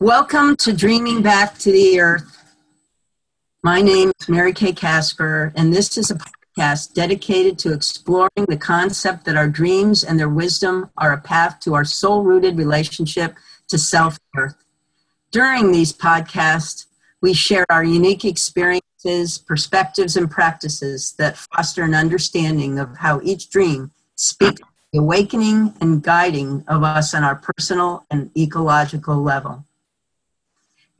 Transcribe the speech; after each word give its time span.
Welcome 0.00 0.54
to 0.58 0.72
Dreaming 0.72 1.22
Back 1.22 1.58
to 1.58 1.72
the 1.72 1.98
Earth. 1.98 2.46
My 3.64 3.82
name 3.82 4.12
is 4.20 4.28
Mary 4.28 4.52
Kay 4.52 4.72
Casper, 4.72 5.52
and 5.56 5.74
this 5.74 5.98
is 5.98 6.12
a 6.12 6.14
podcast 6.14 6.94
dedicated 6.94 7.58
to 7.58 7.72
exploring 7.72 8.46
the 8.46 8.56
concept 8.56 9.24
that 9.24 9.36
our 9.36 9.48
dreams 9.48 10.04
and 10.04 10.16
their 10.16 10.28
wisdom 10.28 10.88
are 10.98 11.12
a 11.12 11.20
path 11.20 11.58
to 11.62 11.74
our 11.74 11.84
soul 11.84 12.22
rooted 12.22 12.56
relationship 12.56 13.34
to 13.66 13.76
self 13.76 14.16
earth. 14.36 14.54
During 15.32 15.72
these 15.72 15.92
podcasts, 15.92 16.86
we 17.20 17.34
share 17.34 17.66
our 17.68 17.82
unique 17.82 18.24
experiences, 18.24 19.36
perspectives, 19.36 20.16
and 20.16 20.30
practices 20.30 21.14
that 21.18 21.36
foster 21.36 21.82
an 21.82 21.94
understanding 21.94 22.78
of 22.78 22.98
how 22.98 23.20
each 23.24 23.50
dream 23.50 23.90
speaks 24.14 24.62
the 24.92 25.00
awakening 25.00 25.74
and 25.80 26.04
guiding 26.04 26.62
of 26.68 26.84
us 26.84 27.14
on 27.14 27.24
our 27.24 27.34
personal 27.34 28.06
and 28.12 28.30
ecological 28.38 29.16
level. 29.16 29.64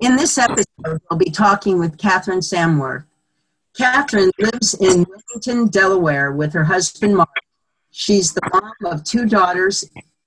In 0.01 0.15
this 0.15 0.39
episode, 0.39 1.01
we'll 1.11 1.19
be 1.19 1.31
talking 1.31 1.81
with 1.81 1.99
Catherine 1.99 2.39
Samworth. 2.39 3.05
Catherine 3.77 4.31
lives 4.39 4.75
in 4.75 5.05
Wilmington, 5.05 5.67
Delaware 5.71 6.31
with 6.31 6.53
her 6.53 6.63
husband 6.63 7.17
Mark. 7.17 7.29
She's 7.91 8.33
the 8.33 8.49
mom 8.53 8.93
of 8.93 9.03
two 9.03 9.27
daughters 9.27 9.85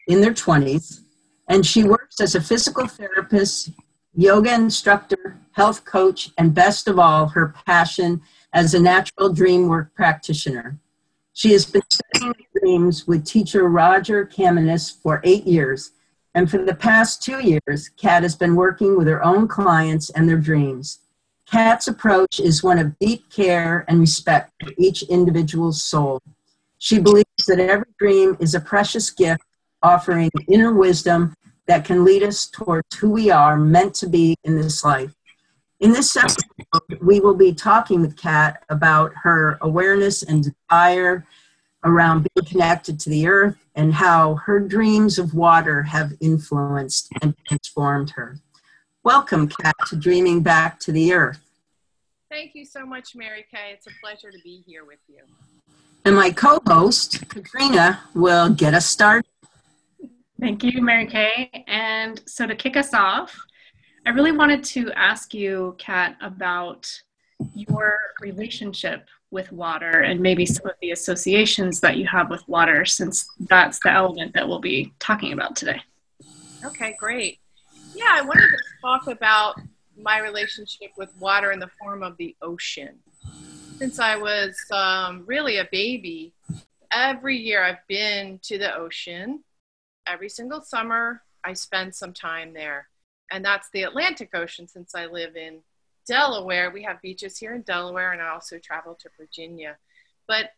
in 0.07 0.20
their 0.20 0.34
20s, 0.34 0.99
and 1.48 1.65
she 1.65 1.85
works 1.85 2.20
as 2.20 2.35
a 2.35 2.41
physical 2.41 2.85
therapist, 2.85 3.70
yoga 4.13 4.53
instructor, 4.53 5.39
health 5.53 5.85
coach, 5.85 6.31
and 6.38 6.53
best 6.53 6.90
of 6.90 6.99
all, 6.99 7.27
her 7.27 7.55
passion 7.65 8.21
as 8.51 8.73
a 8.73 8.79
natural 8.79 9.31
dream 9.31 9.70
work 9.70 9.95
practitioner. 9.95 10.77
She 11.31 11.53
has 11.53 11.65
been 11.65 11.84
studying 11.90 12.34
dreams 12.59 13.07
with 13.07 13.26
teacher 13.26 13.70
Roger 13.70 14.26
Kamenetz 14.26 15.01
for 15.01 15.21
eight 15.23 15.45
years 15.45 15.91
and 16.34 16.49
for 16.49 16.59
the 16.59 16.76
past 16.76 17.21
two 17.21 17.40
years, 17.40 17.90
Kat 17.90 18.23
has 18.23 18.35
been 18.35 18.55
working 18.55 18.98
with 18.98 19.08
her 19.08 19.23
own 19.23 19.48
clients 19.48 20.09
and 20.12 20.27
their 20.27 20.38
dreams. 20.38 20.99
Kat's 21.45 21.90
approach 21.90 22.40
is 22.40 22.63
one 22.63 22.79
of 22.79 22.98
deep 22.99 23.29
care 23.29 23.84
and 23.90 23.99
respect 23.99 24.52
for 24.63 24.71
each 24.77 25.04
individual's 25.04 25.84
soul. 25.84 26.21
She 26.77 26.99
believes 26.99 27.46
that 27.48 27.59
every 27.59 27.91
dream 27.99 28.37
is 28.40 28.55
a 28.55 28.62
precious 28.62 29.09
gift 29.09 29.43
offering 29.84 30.32
inner 30.48 30.74
wisdom 30.74 31.35
that 31.68 31.84
can 31.84 32.05
lead 32.05 32.24
us 32.24 32.48
towards 32.48 32.96
who 32.96 33.09
we 33.09 33.29
are 33.29 33.57
meant 33.57 33.93
to 33.96 34.07
be 34.07 34.35
in 34.43 34.55
this 34.55 34.84
life. 34.85 35.13
In 35.82 35.91
this 35.91 36.15
episode, 36.15 37.02
we 37.02 37.20
will 37.20 37.35
be 37.35 37.54
talking 37.54 38.02
with 38.02 38.15
Kat 38.15 38.63
about 38.70 39.12
her 39.24 39.57
awareness 39.62 40.24
and 40.24 40.54
desire 40.70 41.26
around 41.84 42.27
being 42.34 42.46
connected 42.48 42.99
to 42.99 43.10
the 43.10 43.27
earth 43.27 43.57
and 43.76 43.93
how 43.93 44.35
her 44.35 44.60
dreams 44.60 45.18
of 45.18 45.34
water 45.34 45.84
have 45.84 46.13
influenced 46.20 47.10
and 47.21 47.35
transformed 47.48 48.12
her. 48.12 48.37
Welcome, 49.04 49.48
Kat, 49.48 49.76
to 49.87 49.96
Dreaming 49.96 50.43
Back 50.43 50.79
to 50.82 50.91
the 50.91 51.13
Earth. 51.13 51.40
Thank 52.29 52.54
you 52.54 52.65
so 52.65 52.85
much, 52.85 53.15
Mary 53.15 53.46
Kay. 53.52 53.71
It's 53.74 53.87
a 53.87 53.91
pleasure 54.02 54.32
to 54.32 54.37
be 54.43 54.63
here 54.65 54.85
with 54.85 54.99
you. 55.07 55.24
And 56.05 56.15
my 56.15 56.32
co 56.32 56.62
host, 56.68 57.27
Katrina, 57.29 57.99
will 58.13 58.49
get 58.49 58.74
us 58.74 58.85
started. 58.85 59.29
Thank 60.40 60.63
you, 60.63 60.82
Mary 60.82 61.07
Kay. 61.07 61.65
And 61.68 62.21
so 62.26 62.48
to 62.48 62.55
kick 62.55 62.77
us 62.77 62.93
off, 62.93 63.37
I 64.06 64.09
really 64.12 64.31
wanted 64.31 64.63
to 64.66 64.91
ask 64.94 65.34
you, 65.34 65.75
Kat, 65.78 66.16
about 66.22 66.91
your 67.53 67.97
relationship 68.19 69.07
with 69.31 69.51
water 69.51 70.01
and 70.01 70.19
maybe 70.19 70.46
some 70.46 70.68
of 70.68 70.75
the 70.81 70.91
associations 70.91 71.79
that 71.79 71.97
you 71.97 72.06
have 72.06 72.29
with 72.29 72.47
water, 72.47 72.85
since 72.85 73.28
that's 73.40 73.79
the 73.79 73.91
element 73.91 74.34
that 74.34 74.47
we'll 74.47 74.59
be 74.59 74.94
talking 75.00 75.34
about 75.34 75.56
today. 75.56 75.81
Okay, 76.63 76.96
great. 77.00 77.40
Yeah, 77.96 78.09
I 78.12 78.22
wanted 78.22 78.50
to 78.50 78.57
talk 78.81 79.07
about 79.07 79.56
my 79.97 80.19
relationship 80.19 80.91
with 80.97 81.16
water 81.19 81.52
in 81.52 81.59
the 81.59 81.69
form 81.79 82.03
of 82.03 82.18
the 82.18 82.35
ocean. 82.41 83.00
Since 83.78 84.00
I 84.00 84.16
was 84.16 84.56
um, 84.72 85.24
really 85.25 85.57
a 85.57 85.68
baby, 85.72 86.34
every 86.92 87.38
year 87.38 87.63
I've 87.63 87.86
been 87.88 88.40
to 88.44 88.58
the 88.58 88.75
ocean. 88.75 89.44
Every 90.06 90.30
single 90.30 90.62
summer, 90.62 91.24
I 91.44 91.53
spend 91.53 91.96
some 91.96 92.13
time 92.13 92.53
there. 92.53 92.88
And 93.31 93.44
that's 93.44 93.69
the 93.72 93.84
Atlantic 93.84 94.31
Ocean 94.36 94.68
since 94.68 94.94
I 94.94 95.06
live 95.06 95.36
in 95.36 95.59
Delaware, 96.07 96.72
we 96.72 96.84
have 96.84 97.01
beaches 97.01 97.38
here 97.38 97.53
in 97.53 97.62
Delaware, 97.62 98.12
and 98.12 98.22
I 98.22 98.29
also 98.29 98.57
travel 98.57 98.95
to 98.95 99.09
Virginia. 99.17 99.78
But 100.28 100.51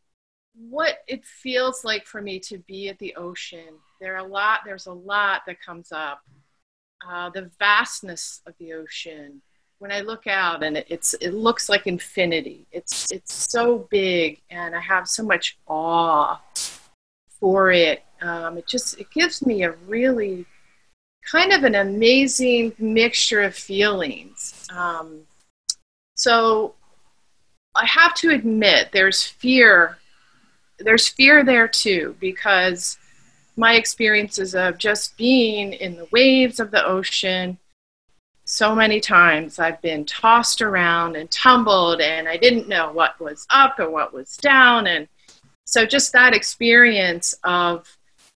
what 0.55 0.99
it 1.07 1.25
feels 1.25 1.83
like 1.83 2.05
for 2.05 2.21
me 2.21 2.39
to 2.39 2.57
be 2.59 2.89
at 2.89 2.99
the 2.99 3.15
ocean, 3.15 3.79
there 3.99 4.13
are 4.15 4.25
a 4.25 4.27
lot. 4.27 4.61
There's 4.65 4.87
a 4.87 4.93
lot 4.93 5.41
that 5.47 5.61
comes 5.61 5.91
up. 5.91 6.21
Uh, 7.07 7.29
the 7.29 7.49
vastness 7.59 8.41
of 8.45 8.53
the 8.59 8.73
ocean. 8.73 9.41
When 9.79 9.91
I 9.91 9.99
look 9.99 10.27
out, 10.27 10.63
and 10.63 10.77
it, 10.77 10.87
it's 10.89 11.13
it 11.15 11.31
looks 11.31 11.67
like 11.67 11.87
infinity. 11.87 12.65
It's 12.71 13.11
it's 13.11 13.33
so 13.33 13.87
big, 13.89 14.41
and 14.49 14.73
I 14.73 14.79
have 14.79 15.09
so 15.09 15.23
much 15.23 15.57
awe 15.67 16.39
for 17.27 17.71
it. 17.71 18.03
Um, 18.21 18.57
it 18.57 18.67
just 18.67 18.97
it 18.99 19.11
gives 19.11 19.45
me 19.45 19.63
a 19.63 19.71
really 19.87 20.45
kind 21.29 21.51
of 21.51 21.63
an 21.63 21.75
amazing 21.75 22.73
mixture 22.77 23.41
of 23.41 23.55
feelings. 23.55 24.67
Um, 24.71 25.21
so 26.23 26.73
I 27.75 27.85
have 27.85 28.13
to 28.15 28.29
admit 28.29 28.93
there's 28.93 29.23
fear. 29.23 29.97
There's 30.79 31.09
fear 31.09 31.43
there 31.43 31.67
too 31.67 32.15
because 32.21 32.97
my 33.57 33.73
experiences 33.73 34.55
of 34.55 34.77
just 34.77 35.17
being 35.17 35.73
in 35.73 35.97
the 35.97 36.07
waves 36.13 36.61
of 36.61 36.71
the 36.71 36.85
ocean 36.85 37.57
so 38.45 38.73
many 38.73 38.99
times 39.01 39.59
I've 39.59 39.81
been 39.81 40.05
tossed 40.05 40.61
around 40.61 41.17
and 41.17 41.29
tumbled 41.29 41.99
and 41.99 42.27
I 42.27 42.37
didn't 42.37 42.69
know 42.69 42.91
what 42.91 43.19
was 43.19 43.45
up 43.49 43.79
or 43.79 43.89
what 43.89 44.13
was 44.13 44.37
down 44.37 44.87
and 44.87 45.07
so 45.65 45.85
just 45.85 46.13
that 46.13 46.33
experience 46.33 47.35
of 47.43 47.97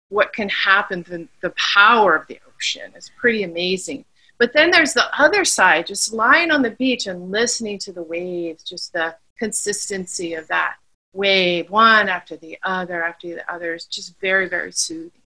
what 0.10 0.34
can 0.34 0.50
happen 0.50 1.04
the, 1.04 1.28
the 1.42 1.54
power 1.56 2.16
of 2.16 2.28
the 2.28 2.40
ocean 2.48 2.92
is 2.96 3.10
pretty 3.18 3.44
amazing 3.44 4.06
but 4.38 4.54
then 4.54 4.72
there's 4.72 4.94
the 4.94 5.08
other 5.18 5.46
side, 5.46 5.88
just 5.88 6.14
lying 6.14 6.52
on 6.52 6.62
the 6.62 6.72
beach 6.72 7.08
and 7.08 7.32
listening 7.32 7.78
to 7.80 7.92
the 7.92 8.04
waves, 8.04 8.64
just 8.64 8.94
the 8.94 9.16
consistency 9.38 10.34
of 10.34 10.48
that 10.48 10.76
wave, 11.14 11.70
one 11.70 12.10
after 12.10 12.36
the 12.36 12.58
other 12.64 13.04
after 13.04 13.28
the 13.30 13.54
other, 13.54 13.74
is 13.74 13.86
just 13.86 14.20
very, 14.20 14.50
very 14.50 14.72
soothing. 14.72 15.22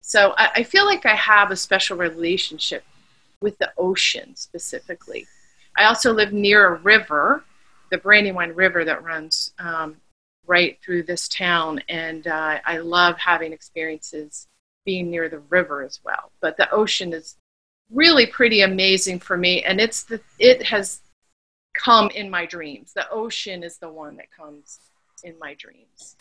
So 0.00 0.34
I, 0.36 0.50
I 0.56 0.62
feel 0.62 0.86
like 0.86 1.04
I 1.04 1.14
have 1.14 1.50
a 1.50 1.56
special 1.56 1.96
relationship 1.96 2.84
with 3.40 3.58
the 3.58 3.72
ocean 3.76 4.34
specifically. 4.36 5.26
I 5.76 5.84
also 5.84 6.12
live 6.12 6.32
near 6.32 6.66
a 6.66 6.78
river, 6.78 7.44
the 7.90 7.98
Brandywine 7.98 8.54
River 8.54 8.84
that 8.84 9.04
runs 9.04 9.52
um, 9.58 9.96
right 10.46 10.78
through 10.82 11.04
this 11.04 11.28
town, 11.28 11.80
and 11.88 12.26
uh, 12.26 12.58
I 12.64 12.78
love 12.78 13.18
having 13.18 13.52
experiences 13.52 14.46
being 14.84 15.10
near 15.10 15.28
the 15.28 15.40
river 15.50 15.82
as 15.82 16.00
well. 16.02 16.32
But 16.40 16.56
the 16.56 16.70
ocean 16.70 17.12
is 17.12 17.36
really 17.92 18.26
pretty 18.26 18.60
amazing 18.62 19.18
for 19.18 19.36
me 19.36 19.62
and 19.62 19.80
it's 19.80 20.04
the 20.04 20.20
it 20.38 20.62
has 20.62 21.00
come 21.74 22.10
in 22.10 22.30
my 22.30 22.46
dreams. 22.46 22.92
The 22.92 23.08
ocean 23.10 23.62
is 23.62 23.78
the 23.78 23.88
one 23.88 24.16
that 24.16 24.30
comes 24.30 24.80
in 25.24 25.34
my 25.38 25.54
dreams. 25.54 26.16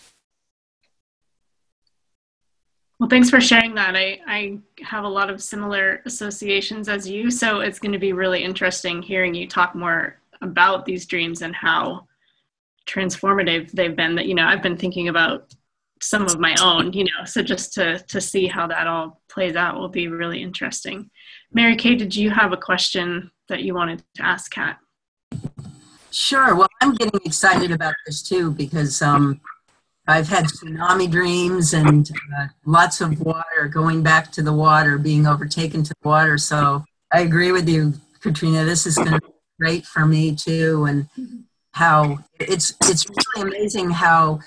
Well 3.00 3.09
thanks 3.09 3.30
for 3.30 3.40
sharing 3.40 3.75
that. 3.75 3.96
I 3.96 4.19
i 4.28 4.57
have 4.81 5.03
a 5.03 5.09
lot 5.09 5.30
of 5.30 5.41
similar 5.41 6.02
associations 6.06 6.90
as 6.90 7.07
you 7.07 7.31
so 7.31 7.62
it's 7.62 7.80
going 7.80 7.94
to 7.94 8.00
be 8.00 8.13
really 8.13 8.44
interesting 8.44 9.01
hearing 9.01 9.34
you 9.34 9.47
talk 9.47 9.75
more 9.75 10.18
about 10.41 10.86
these 10.86 11.06
dreams 11.06 11.41
and 11.41 11.56
how 11.56 12.07
transformative 12.88 13.72
they've 13.72 13.96
been 13.96 14.16
that 14.16 14.25
you 14.25 14.34
know 14.34 14.46
i've 14.46 14.63
been 14.63 14.78
thinking 14.78 15.09
about 15.09 15.53
some 16.02 16.24
of 16.24 16.40
my 16.40 16.56
own 16.62 16.94
you 16.94 17.04
know 17.04 17.26
so 17.26 17.42
just 17.42 17.74
to 17.74 18.00
to 18.08 18.22
see 18.22 18.48
how 18.48 18.66
that 18.68 18.88
all 18.88 19.22
plays 19.30 19.56
out 19.56 19.76
will 19.76 19.90
be 19.90 20.08
really 20.08 20.42
interesting 20.42 21.10
Mary 21.52 21.76
Kay, 21.76 21.96
did 21.96 22.16
you 22.16 22.30
have 22.30 22.54
a 22.54 22.58
question 22.58 23.31
that 23.48 23.63
you 23.63 23.74
wanted 23.74 24.04
to 24.16 24.24
ask 24.24 24.51
Kat? 24.51 24.78
Sure. 26.12 26.56
Well, 26.56 26.68
I'm 26.81 26.94
getting 26.94 27.19
excited 27.25 27.72
about 27.72 27.96
this 28.06 28.22
too 28.22 28.51
because 28.51 29.01
um, 29.01 29.42
I've 30.07 30.28
had 30.28 30.46
tsunami 30.46 31.10
dreams 31.10 31.74
and 31.74 32.10
uh, 32.38 32.48
lots 32.66 33.02
of 33.02 33.19
water 33.22 33.68
going 33.72 34.04
back 34.04 34.31
to 34.34 34.44
the 34.44 34.54
water, 34.54 34.98
being 34.98 35.25
overtaken 35.25 35.84
to 35.84 35.94
the 36.02 36.07
water. 36.07 36.38
So 36.38 36.84
I 37.12 37.22
agree 37.22 37.52
with 37.52 37.68
you, 37.68 37.94
Katrina. 38.22 38.63
This 38.63 38.86
is 38.86 38.95
going 38.95 39.12
to 39.12 39.22
be 39.22 39.34
great 39.60 39.86
for 39.86 40.06
me 40.06 40.36
too, 40.36 40.86
and 40.86 41.07
how 41.74 42.19
it's 42.40 42.74
it's 42.84 43.07
really 43.10 43.50
amazing 43.50 43.92
how 43.92 44.40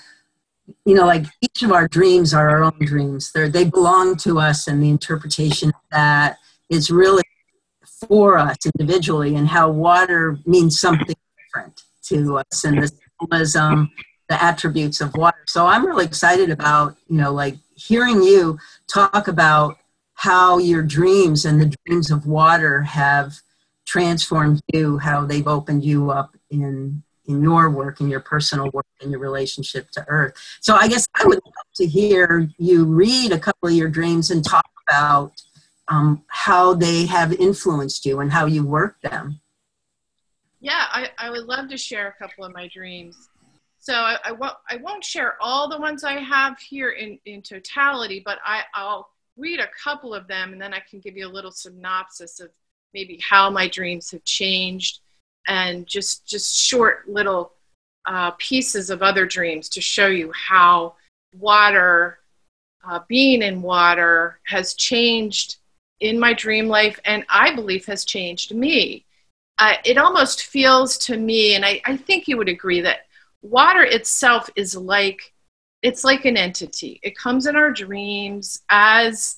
you 0.85 0.95
know 0.95 1.05
like 1.05 1.25
each 1.41 1.63
of 1.63 1.71
our 1.71 1.87
dreams 1.87 2.33
are 2.33 2.49
our 2.49 2.63
own 2.63 2.79
dreams. 2.79 3.31
They 3.31 3.49
they 3.49 3.65
belong 3.65 4.15
to 4.17 4.39
us, 4.39 4.67
and 4.67 4.81
the 4.81 4.89
interpretation 4.89 5.69
of 5.69 5.81
that 5.91 6.37
is 6.69 6.89
really 6.89 7.23
for 8.07 8.37
us 8.37 8.57
individually 8.77 9.35
and 9.35 9.47
how 9.47 9.69
water 9.69 10.37
means 10.45 10.79
something 10.79 11.15
different 11.37 11.83
to 12.03 12.37
us 12.37 12.63
and 12.63 12.81
the 12.81 12.91
symbolism, 13.19 13.91
the 14.29 14.41
attributes 14.43 15.01
of 15.01 15.15
water. 15.15 15.43
So 15.47 15.65
I'm 15.65 15.85
really 15.85 16.05
excited 16.05 16.49
about, 16.49 16.95
you 17.07 17.17
know, 17.17 17.31
like 17.31 17.55
hearing 17.75 18.21
you 18.21 18.57
talk 18.87 19.27
about 19.27 19.77
how 20.15 20.57
your 20.57 20.83
dreams 20.83 21.45
and 21.45 21.61
the 21.61 21.75
dreams 21.85 22.11
of 22.11 22.25
water 22.25 22.81
have 22.83 23.35
transformed 23.85 24.61
you, 24.73 24.97
how 24.97 25.25
they've 25.25 25.47
opened 25.47 25.83
you 25.83 26.11
up 26.11 26.35
in 26.49 27.03
in 27.25 27.41
your 27.41 27.69
work, 27.69 28.01
in 28.01 28.09
your 28.09 28.19
personal 28.19 28.69
work, 28.73 28.85
in 29.01 29.11
your 29.11 29.19
relationship 29.19 29.89
to 29.91 30.05
Earth. 30.07 30.33
So 30.61 30.75
I 30.75 30.87
guess 30.87 31.07
I 31.15 31.25
would 31.25 31.39
love 31.45 31.53
to 31.75 31.85
hear 31.85 32.49
you 32.57 32.85
read 32.85 33.31
a 33.31 33.39
couple 33.39 33.69
of 33.69 33.75
your 33.75 33.89
dreams 33.89 34.31
and 34.31 34.43
talk 34.43 34.69
about 34.87 35.41
um, 35.87 36.23
how 36.27 36.73
they 36.73 37.05
have 37.05 37.33
influenced 37.33 38.05
you 38.05 38.19
and 38.19 38.31
how 38.31 38.45
you 38.45 38.65
work 38.65 39.01
them. 39.01 39.39
Yeah, 40.59 40.85
I, 40.91 41.09
I 41.17 41.29
would 41.29 41.45
love 41.45 41.69
to 41.69 41.77
share 41.77 42.07
a 42.07 42.13
couple 42.13 42.45
of 42.45 42.53
my 42.53 42.69
dreams. 42.69 43.29
So 43.79 43.93
I, 43.93 44.17
I, 44.23 44.31
won't, 44.31 44.55
I 44.69 44.77
won't 44.77 45.03
share 45.03 45.35
all 45.41 45.69
the 45.69 45.77
ones 45.77 46.05
I 46.05 46.13
have 46.13 46.57
here 46.59 46.91
in, 46.91 47.19
in 47.25 47.41
totality, 47.41 48.21
but 48.23 48.39
I, 48.45 48.61
I'll 48.73 49.09
read 49.35 49.59
a 49.59 49.67
couple 49.83 50.13
of 50.13 50.25
them 50.27 50.53
and 50.53 50.61
then 50.61 50.73
I 50.73 50.79
can 50.89 51.01
give 51.01 51.17
you 51.17 51.27
a 51.27 51.29
little 51.29 51.51
synopsis 51.51 52.39
of 52.39 52.49
maybe 52.93 53.19
how 53.21 53.49
my 53.49 53.67
dreams 53.67 54.11
have 54.11 54.23
changed 54.23 54.99
and 55.47 55.85
just 55.87 56.25
just 56.25 56.55
short 56.55 57.07
little 57.09 57.53
uh, 58.05 58.31
pieces 58.31 58.89
of 58.89 59.01
other 59.01 59.25
dreams 59.25 59.69
to 59.69 59.81
show 59.81 60.07
you 60.07 60.31
how 60.33 60.93
water 61.39 62.19
uh, 62.85 62.99
being 63.07 63.41
in 63.41 63.61
water 63.61 64.39
has 64.45 64.73
changed 64.73 65.57
in 66.01 66.19
my 66.19 66.33
dream 66.33 66.67
life 66.67 66.99
and 67.05 67.25
i 67.29 67.53
believe 67.53 67.85
has 67.85 68.03
changed 68.05 68.53
me. 68.53 69.05
Uh, 69.59 69.75
it 69.85 69.97
almost 69.97 70.43
feels 70.45 70.97
to 70.97 71.15
me 71.15 71.55
and 71.55 71.63
I, 71.63 71.79
I 71.85 71.95
think 71.95 72.27
you 72.27 72.37
would 72.37 72.49
agree 72.49 72.81
that 72.81 73.05
water 73.43 73.83
itself 73.83 74.49
is 74.55 74.75
like 74.75 75.33
it's 75.83 76.03
like 76.05 76.25
an 76.25 76.37
entity. 76.37 76.99
It 77.03 77.17
comes 77.17 77.45
in 77.45 77.55
our 77.55 77.69
dreams 77.69 78.63
as 78.69 79.37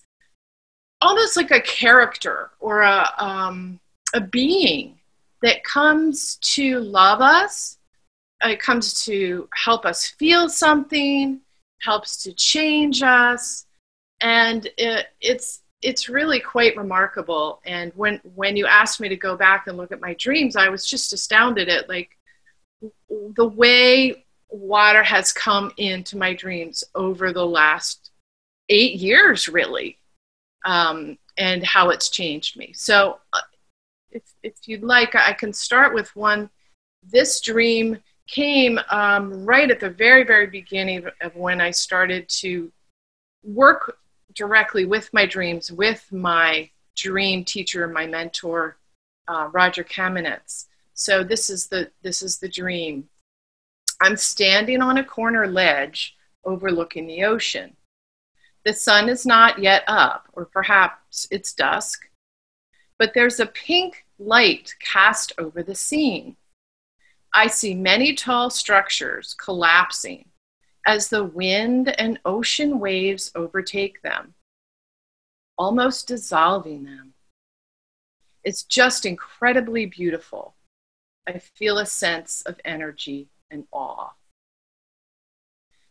almost 1.01 1.35
like 1.35 1.51
a 1.51 1.61
character 1.61 2.51
or 2.59 2.81
a, 2.81 3.11
um, 3.17 3.79
a 4.13 4.21
being 4.21 4.97
that 5.45 5.63
comes 5.63 6.37
to 6.37 6.79
love 6.79 7.21
us, 7.21 7.77
it 8.43 8.59
comes 8.59 9.05
to 9.05 9.47
help 9.53 9.85
us 9.85 10.07
feel 10.07 10.49
something, 10.49 11.39
helps 11.81 12.23
to 12.23 12.33
change 12.33 13.03
us, 13.03 13.67
and 14.21 14.67
it, 14.77 15.05
it's 15.21 15.61
it's 15.83 16.09
really 16.09 16.39
quite 16.39 16.75
remarkable. 16.75 17.61
And 17.63 17.91
when 17.95 18.19
when 18.33 18.57
you 18.57 18.65
asked 18.65 18.99
me 18.99 19.07
to 19.07 19.15
go 19.15 19.37
back 19.37 19.67
and 19.67 19.77
look 19.77 19.91
at 19.91 20.01
my 20.01 20.15
dreams, 20.15 20.55
I 20.55 20.69
was 20.69 20.89
just 20.89 21.13
astounded 21.13 21.69
at 21.69 21.87
like 21.89 22.17
the 23.35 23.47
way 23.47 24.25
water 24.49 25.03
has 25.03 25.31
come 25.31 25.71
into 25.77 26.17
my 26.17 26.33
dreams 26.33 26.83
over 26.95 27.31
the 27.31 27.45
last 27.45 28.09
eight 28.69 28.95
years, 28.95 29.47
really, 29.47 29.99
um, 30.65 31.19
and 31.37 31.63
how 31.63 31.91
it's 31.91 32.09
changed 32.09 32.57
me. 32.57 32.73
So 32.73 33.19
uh, 33.31 33.41
if, 34.15 34.23
if 34.43 34.53
you'd 34.65 34.83
like, 34.83 35.13
I 35.13 35.33
can 35.33 35.51
start 35.51 35.93
with 35.93 36.15
one. 36.15 36.49
This 37.03 37.41
dream 37.41 37.99
came 38.27 38.79
um, 38.89 39.45
right 39.45 39.69
at 39.69 39.79
the 39.79 39.89
very, 39.89 40.23
very 40.23 40.47
beginning 40.47 41.05
of 41.21 41.35
when 41.35 41.61
I 41.61 41.71
started 41.71 42.27
to 42.29 42.71
work 43.43 43.97
directly 44.33 44.85
with 44.85 45.13
my 45.13 45.25
dreams, 45.25 45.71
with 45.71 46.11
my 46.11 46.69
dream 46.95 47.43
teacher, 47.43 47.87
my 47.87 48.07
mentor, 48.07 48.77
uh, 49.27 49.49
Roger 49.51 49.83
Kamenetz. 49.83 50.65
So 50.93 51.23
this 51.23 51.49
is 51.49 51.67
the 51.67 51.91
this 52.01 52.21
is 52.21 52.39
the 52.39 52.47
dream. 52.47 53.09
I'm 54.01 54.15
standing 54.15 54.81
on 54.81 54.97
a 54.97 55.03
corner 55.03 55.45
ledge 55.47 56.15
overlooking 56.45 57.05
the 57.05 57.25
ocean. 57.25 57.75
The 58.63 58.73
sun 58.73 59.09
is 59.09 59.25
not 59.25 59.59
yet 59.59 59.83
up, 59.87 60.27
or 60.33 60.45
perhaps 60.45 61.27
it's 61.31 61.53
dusk, 61.53 62.09
but 62.97 63.13
there's 63.13 63.39
a 63.39 63.45
pink 63.45 64.04
light 64.17 64.73
cast 64.79 65.33
over 65.37 65.61
the 65.63 65.75
scene. 65.75 66.37
I 67.33 67.47
see 67.47 67.75
many 67.75 68.13
tall 68.13 68.49
structures 68.49 69.35
collapsing 69.37 70.29
as 70.85 71.09
the 71.09 71.23
wind 71.23 71.89
and 71.99 72.19
ocean 72.23 72.79
waves 72.79 73.31
overtake 73.35 74.01
them, 74.01 74.35
almost 75.57 76.07
dissolving 76.07 76.83
them. 76.83 77.13
It's 78.43 78.63
just 78.63 79.05
incredibly 79.05 79.85
beautiful. 79.85 80.55
I 81.27 81.39
feel 81.39 81.79
a 81.79 81.85
sense 81.85 82.43
of 82.43 82.59
energy 82.63 83.27
and 83.49 83.65
awe. 83.71 84.11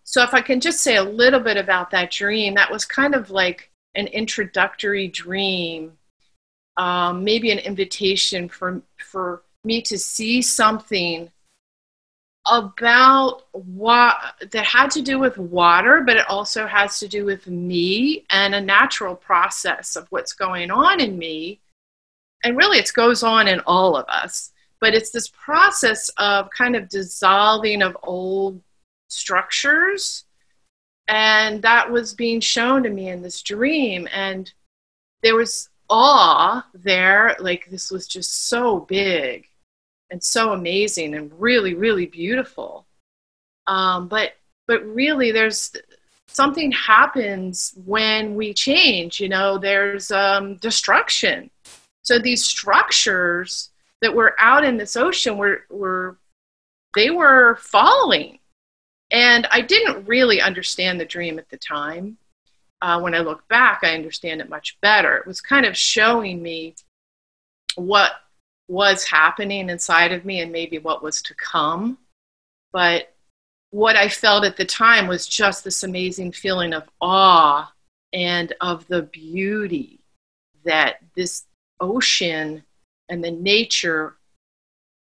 So, 0.05 0.23
if 0.23 0.32
I 0.32 0.43
can 0.43 0.61
just 0.61 0.81
say 0.81 0.97
a 0.97 1.03
little 1.03 1.41
bit 1.41 1.56
about 1.56 1.91
that 1.91 2.11
dream, 2.11 2.55
that 2.55 2.70
was 2.70 2.85
kind 2.85 3.15
of 3.15 3.31
like 3.31 3.70
an 3.94 4.06
introductory 4.09 5.09
dream 5.09 5.99
um, 6.76 7.25
maybe 7.25 7.50
an 7.50 7.59
invitation 7.59 8.49
for 8.49 8.82
for 8.99 9.43
me 9.65 9.81
to 9.82 9.99
see 9.99 10.43
something 10.43 11.31
about 12.47 13.44
what 13.53 14.17
that 14.50 14.65
had 14.65 14.91
to 14.91 15.00
do 15.00 15.19
with 15.19 15.38
water, 15.38 16.03
but 16.06 16.17
it 16.17 16.29
also 16.29 16.67
has 16.67 16.99
to 16.99 17.09
do 17.09 17.25
with 17.25 17.47
me 17.47 18.25
and 18.31 18.55
a 18.55 18.61
natural 18.61 19.15
process 19.17 19.97
of 19.97 20.06
what's 20.11 20.35
going 20.35 20.71
on 20.71 21.00
in 21.00 21.17
me. 21.17 21.61
And 22.43 22.56
really, 22.56 22.79
it 22.79 22.93
goes 22.93 23.23
on 23.23 23.49
in 23.49 23.61
all 23.61 23.97
of 23.97 24.06
us, 24.09 24.53
but 24.81 24.94
it's 24.94 25.11
this 25.11 25.29
process 25.29 26.11
of 26.19 26.50
kind 26.50 26.77
of 26.77 26.91
dissolving 26.91 27.81
of 27.81 27.97
old 28.03 28.61
structures. 29.09 30.25
And 31.09 31.62
that 31.62 31.91
was 31.91 32.12
being 32.12 32.41
shown 32.41 32.82
to 32.82 32.91
me 32.91 33.09
in 33.09 33.23
this 33.23 33.41
dream. 33.41 34.06
And 34.12 34.53
there 35.23 35.35
was 35.35 35.70
awe 35.88 36.66
there. 36.75 37.36
Like 37.38 37.70
this 37.70 37.90
was 37.90 38.06
just 38.06 38.48
so 38.48 38.81
big 38.81 39.48
and 40.10 40.22
so 40.22 40.52
amazing 40.52 41.14
and 41.14 41.32
really, 41.40 41.75
really 41.75 42.06
beautiful. 42.06 42.86
Um, 43.66 44.08
but 44.08 44.34
but 44.66 44.84
really, 44.86 45.31
there's 45.31 45.75
something 46.28 46.72
happens 46.72 47.75
when 47.84 48.34
we 48.34 48.54
change. 48.54 49.20
You 49.20 49.28
know, 49.28 49.58
there's 49.58 50.10
um, 50.10 50.56
destruction. 50.56 51.50
So 52.02 52.19
these 52.19 52.44
structures 52.44 53.70
that 54.02 54.14
were 54.14 54.34
out 54.38 54.64
in 54.64 54.76
this 54.76 54.96
ocean 54.96 55.38
were 55.38 55.64
were 55.70 56.19
they 56.94 57.10
were 57.10 57.56
falling, 57.56 58.38
and 59.10 59.46
I 59.50 59.60
didn't 59.60 60.06
really 60.06 60.40
understand 60.40 61.00
the 61.00 61.04
dream 61.04 61.38
at 61.38 61.48
the 61.48 61.58
time 61.58 62.19
uh, 62.84 63.00
when 63.00 63.14
I 63.14 63.20
look 63.20 63.48
back, 63.48 63.81
I 63.82 63.94
understand 63.94 64.42
it 64.42 64.50
much 64.50 64.78
better. 64.82 65.16
It 65.16 65.26
was 65.26 65.40
kind 65.40 65.64
of 65.64 65.75
showing 65.75 66.42
me 66.42 66.75
what 67.76 68.12
was 68.69 69.05
happening 69.05 69.70
inside 69.70 70.12
of 70.12 70.26
me 70.26 70.43
and 70.43 70.53
maybe 70.53 70.76
what 70.76 71.03
was 71.03 71.22
to 71.22 71.34
come. 71.34 71.96
But 72.74 73.14
what 73.70 73.96
I 73.96 74.10
felt 74.10 74.44
at 74.44 74.58
the 74.58 74.67
time 74.67 75.06
was 75.06 75.26
just 75.26 75.64
this 75.64 75.82
amazing 75.82 76.32
feeling 76.32 76.74
of 76.74 76.86
awe 77.00 77.72
and 78.12 78.53
of 78.60 78.86
the 78.88 79.00
beauty 79.00 80.00
that 80.67 80.96
this 81.17 81.44
ocean 81.81 82.64
and 83.08 83.24
the 83.24 83.31
nature 83.31 84.17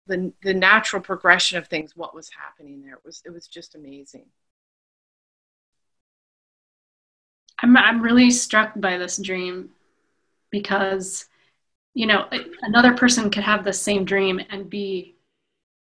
the, 0.07 0.33
the 0.43 0.55
natural 0.55 1.01
progression 1.01 1.57
of 1.57 1.69
things 1.69 1.97
what 1.97 2.15
was 2.15 2.31
happening 2.31 2.83
there 2.83 2.95
it 2.95 3.05
was 3.05 3.23
it 3.27 3.31
was 3.31 3.47
just 3.47 3.75
amazing 3.75 4.25
I'm 7.63 7.77
I'm 7.77 8.03
really 8.03 8.31
struck 8.31 8.73
by 8.77 8.99
this 8.99 9.17
dream 9.19 9.71
because 10.51 11.27
you 11.95 12.07
know 12.07 12.29
another 12.63 12.95
person 12.95 13.31
could 13.31 13.43
have 13.43 13.65
the 13.65 13.73
same 13.73 14.05
dream 14.05 14.41
and 14.51 14.71
be 14.71 15.17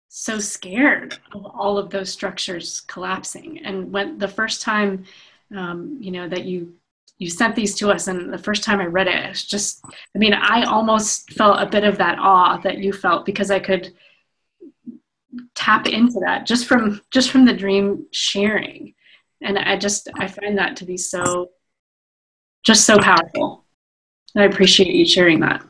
so 0.09 0.39
scared 0.39 1.19
of 1.33 1.47
all 1.47 1.79
of 1.79 1.89
those 1.91 2.11
structures 2.11 2.83
collapsing. 2.87 3.65
And 3.65 3.93
when 3.93 4.19
the 4.19 4.29
first 4.29 4.61
time 4.61 5.05
um, 5.57 5.99
you 6.01 6.11
know 6.11 6.29
that 6.29 6.45
you 6.45 6.75
you 7.19 7.31
sent 7.31 7.55
these 7.55 7.75
to 7.77 7.91
us 7.91 8.09
and 8.09 8.33
the 8.33 8.39
first 8.39 8.65
time 8.65 8.81
i 8.81 8.85
read 8.87 9.07
it 9.07 9.15
it's 9.15 9.45
just 9.45 9.85
i 10.15 10.19
mean 10.19 10.33
i 10.33 10.65
almost 10.65 11.31
felt 11.33 11.61
a 11.61 11.67
bit 11.67 11.85
of 11.85 11.99
that 11.99 12.19
awe 12.19 12.57
that 12.59 12.79
you 12.79 12.93
felt 12.93 13.25
because 13.25 13.51
i 13.51 13.61
could 13.61 13.95
tap 15.55 15.87
into 15.87 16.19
that 16.21 16.47
just 16.47 16.67
from 16.67 17.01
just 17.11 17.31
from 17.31 17.45
the 17.45 17.53
dream 17.53 18.07
sharing 18.11 18.95
and 19.43 19.59
i 19.59 19.77
just 19.77 20.09
i 20.17 20.27
find 20.27 20.57
that 20.59 20.77
to 20.77 20.85
be 20.85 20.97
so 20.97 21.51
just 22.65 22.87
so 22.87 22.99
powerful. 22.99 23.65
I 24.37 24.45
appreciate 24.45 24.95
you 24.95 25.05
sharing 25.05 25.41
that. 25.41 25.65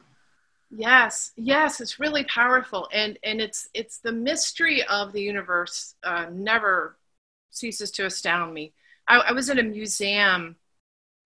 Yes 0.70 1.32
yes 1.36 1.80
it's 1.80 1.98
really 1.98 2.24
powerful. 2.24 2.88
And 2.92 3.18
and 3.22 3.40
it's 3.40 3.68
it's 3.74 3.98
the 3.98 4.12
mystery 4.12 4.82
of 4.84 5.12
the 5.12 5.22
universe 5.22 5.94
uh, 6.04 6.26
never 6.30 6.96
ceases 7.50 7.90
to 7.92 8.06
astound 8.06 8.54
me. 8.54 8.72
I, 9.08 9.18
I 9.18 9.32
was 9.32 9.48
in 9.48 9.58
a 9.58 9.62
museum 9.62 10.56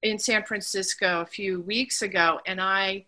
in 0.02 0.18
san 0.18 0.44
francisco 0.44 1.20
a 1.22 1.26
few 1.26 1.62
weeks 1.62 2.02
ago 2.02 2.38
and 2.46 2.60
i 2.60 3.06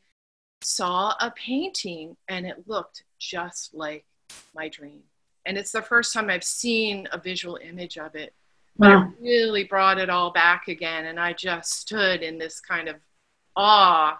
saw 0.62 1.10
a 1.20 1.30
painting 1.36 2.16
and 2.28 2.46
it 2.46 2.66
looked 2.66 3.04
just 3.18 3.74
like 3.74 4.06
my 4.54 4.68
dream. 4.68 5.02
And 5.44 5.58
it's 5.58 5.70
the 5.72 5.82
first 5.82 6.12
time 6.12 6.30
i've 6.30 6.44
seen 6.44 7.08
a 7.12 7.18
visual 7.18 7.58
image 7.62 7.98
of 7.98 8.14
it 8.14 8.34
wow. 8.78 9.02
it 9.02 9.22
really 9.22 9.64
brought 9.64 9.98
it 9.98 10.08
all 10.08 10.32
back 10.32 10.68
again 10.68 11.06
and 11.06 11.18
i 11.18 11.32
just 11.32 11.72
stood 11.72 12.22
in 12.22 12.38
this 12.38 12.60
kind 12.60 12.88
of 12.88 12.96
awe 13.56 14.18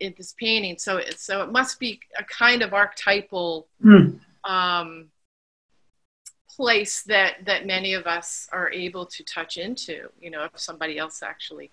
in 0.00 0.14
this 0.16 0.34
painting. 0.38 0.76
So 0.78 0.96
it, 0.96 1.20
so 1.20 1.42
it 1.42 1.52
must 1.52 1.78
be 1.78 2.00
a 2.18 2.24
kind 2.24 2.62
of 2.62 2.74
archetypal 2.74 3.68
Mm. 3.84 4.18
um, 4.44 5.10
place 6.56 7.02
that 7.04 7.44
that 7.44 7.66
many 7.66 7.94
of 7.94 8.06
us 8.06 8.48
are 8.52 8.70
able 8.72 9.06
to 9.06 9.24
touch 9.24 9.56
into. 9.56 10.08
You 10.20 10.30
know, 10.30 10.44
if 10.44 10.58
somebody 10.58 10.98
else 10.98 11.22
actually 11.22 11.70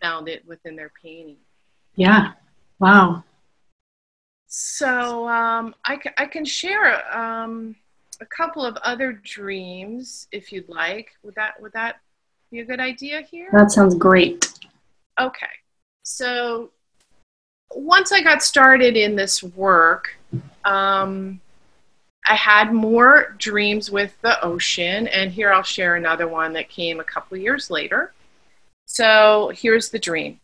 found 0.00 0.28
it 0.28 0.46
within 0.46 0.76
their 0.76 0.92
painting. 1.02 1.36
Yeah. 1.96 2.32
Wow. 2.78 3.24
So 4.46 5.28
um, 5.28 5.74
I, 5.84 5.98
I 6.18 6.26
can 6.26 6.44
share 6.44 7.16
um, 7.16 7.76
a 8.22 8.26
couple 8.26 8.64
of 8.64 8.76
other 8.78 9.12
dreams 9.12 10.28
if 10.32 10.52
you'd 10.52 10.68
like. 10.68 11.10
Would 11.24 11.34
that 11.34 11.60
would 11.60 11.72
that 11.72 12.00
be 12.50 12.60
a 12.60 12.64
good 12.64 12.80
idea 12.80 13.20
here? 13.20 13.48
That 13.52 13.72
sounds 13.72 13.94
great. 13.96 14.48
Okay. 15.20 15.46
So 16.04 16.70
once 17.74 18.12
I 18.12 18.22
got 18.22 18.42
started 18.42 18.96
in 18.96 19.16
this 19.16 19.42
work, 19.42 20.16
um, 20.64 21.40
I 22.26 22.36
had 22.36 22.72
more 22.72 23.34
dreams 23.38 23.90
with 23.90 24.14
the 24.22 24.42
ocean, 24.44 25.08
and 25.08 25.32
here 25.32 25.52
I'll 25.52 25.64
share 25.64 25.96
another 25.96 26.28
one 26.28 26.52
that 26.52 26.68
came 26.68 27.00
a 27.00 27.04
couple 27.04 27.36
years 27.36 27.70
later. 27.70 28.12
So 28.86 29.50
here's 29.54 29.88
the 29.88 29.98
dream 29.98 30.38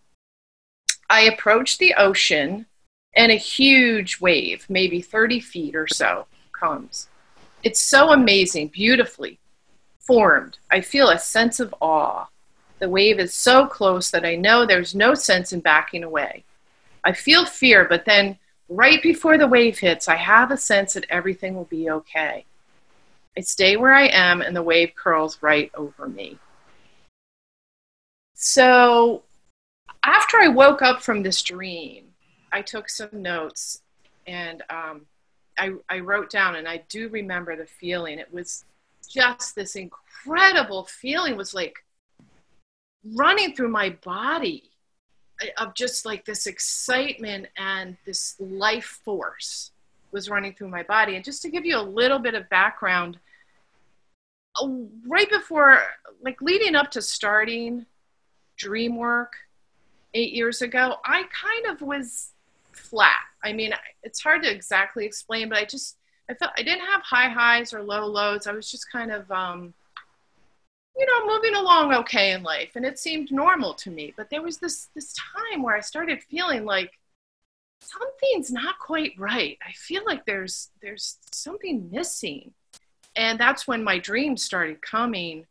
I 1.09 1.23
approached 1.23 1.79
the 1.79 1.95
ocean, 1.95 2.67
and 3.15 3.31
a 3.31 3.37
huge 3.37 4.21
wave, 4.21 4.67
maybe 4.69 5.01
30 5.01 5.39
feet 5.39 5.77
or 5.77 5.87
so, 5.87 6.27
comes. 6.53 7.09
It's 7.63 7.81
so 7.81 8.13
amazing, 8.13 8.69
beautifully 8.69 9.39
formed. 9.99 10.59
I 10.71 10.81
feel 10.81 11.11
a 11.11 11.19
sense 11.19 11.61
of 11.61 11.75
awe. 11.81 12.27
The 12.79 12.89
wave 12.89 13.19
is 13.19 13.35
so 13.35 13.67
close 13.67 14.11
that 14.11 14.25
I 14.25 14.37
know 14.37 14.65
there's 14.65 14.95
no 14.95 15.15
sense 15.15 15.53
in 15.53 15.61
backing 15.61 16.05
away. 16.05 16.45
I 17.05 17.13
feel 17.13 17.45
fear, 17.45 17.85
but 17.85 18.05
then 18.05 18.39
right 18.69 19.03
before 19.03 19.39
the 19.39 19.47
wave 19.47 19.79
hits, 19.79 20.09
I 20.09 20.17
have 20.17 20.51
a 20.51 20.57
sense 20.57 20.95
that 20.95 21.07
everything 21.11 21.55
will 21.55 21.65
be 21.65 21.91
okay. 21.91 22.45
I 23.37 23.41
stay 23.41 23.77
where 23.77 23.95
I 23.95 24.07
am, 24.07 24.41
and 24.41 24.55
the 24.55 24.63
wave 24.63 24.93
curls 24.95 25.39
right 25.41 25.71
over 25.75 26.09
me. 26.09 26.39
So, 28.35 29.23
after 30.05 30.39
I 30.39 30.49
woke 30.49 30.83
up 30.83 31.03
from 31.03 31.23
this 31.23 31.43
dream, 31.43 32.05
I 32.53 32.63
took 32.63 32.89
some 32.89 33.11
notes 33.13 33.83
and 34.27 34.63
um, 34.71 35.07
I, 35.59 35.73
I 35.89 35.99
wrote 36.01 36.31
down, 36.31 36.57
and 36.57 36.69
I 36.69 36.85
do 36.89 37.09
remember 37.09 37.57
the 37.57 37.67
feeling. 37.67 38.19
It 38.19 38.33
was 38.33 38.65
just 39.09 39.55
this 39.55 39.77
incredible 39.77 40.85
feeling, 40.85 41.37
was 41.37 41.55
like 41.55 41.85
running 43.15 43.55
through 43.55 43.69
my 43.69 43.91
body 44.05 44.71
eh, 45.43 45.49
of 45.59 45.75
just 45.75 46.07
like 46.07 46.25
this 46.25 46.47
excitement 46.47 47.47
and 47.57 47.97
this 48.07 48.37
life 48.39 49.01
force 49.05 49.73
was 50.13 50.31
running 50.31 50.55
through 50.55 50.69
my 50.69 50.83
body. 50.83 51.17
And 51.17 51.25
just 51.25 51.43
to 51.43 51.51
give 51.51 51.65
you 51.65 51.77
a 51.77 51.83
little 51.83 52.19
bit 52.19 52.35
of 52.35 52.49
background, 52.49 53.19
right 55.07 55.31
before, 55.31 55.83
like 56.23 56.41
leading 56.41 56.75
up 56.75 56.91
to 56.93 57.03
starting 57.03 57.87
dream 58.57 58.97
work 58.97 59.35
eight 60.15 60.33
years 60.33 60.63
ago, 60.63 60.97
I 61.05 61.25
kind 61.25 61.67
of 61.67 61.83
was 61.83 62.31
flat. 62.79 63.23
I 63.43 63.53
mean, 63.53 63.75
it's 64.03 64.23
hard 64.23 64.43
to 64.43 64.51
exactly 64.51 65.05
explain, 65.05 65.49
but 65.49 65.59
I 65.59 65.65
just, 65.65 65.97
I 66.31 66.35
felt 66.35 66.53
I 66.57 66.63
didn't 66.63 66.87
have 66.87 67.03
high 67.03 67.29
highs 67.29 67.73
or 67.73 67.83
low 67.83 68.07
lows. 68.07 68.47
I 68.47 68.53
was 68.53 68.71
just 68.71 68.91
kind 68.91 69.13
of, 69.13 69.31
um, 69.31 69.75
you 70.97 71.07
know, 71.07 71.33
moving 71.33 71.55
along 71.55 71.95
okay 71.95 72.33
in 72.33 72.43
life, 72.43 72.73
and 72.75 72.85
it 72.85 72.99
seemed 72.99 73.31
normal 73.31 73.73
to 73.75 73.91
me. 73.91 74.13
But 74.17 74.31
there 74.31 74.43
was 74.43 74.59
this 74.59 74.89
this 74.95 75.15
time 75.15 75.63
where 75.63 75.77
I 75.77 75.81
started 75.81 76.23
feeling 76.25 76.65
like 76.65 76.93
something's 77.81 78.51
not 78.51 78.79
quite 78.79 79.13
right. 79.17 79.57
I 79.67 79.73
feel 79.73 80.03
like 80.05 80.27
there's 80.27 80.71
there's 80.83 81.19
something 81.31 81.89
missing, 81.91 82.53
and 83.15 83.39
that's 83.39 83.69
when 83.69 83.85
my 83.85 83.99
dreams 83.99 84.43
started 84.43 84.83
coming. 84.83 85.47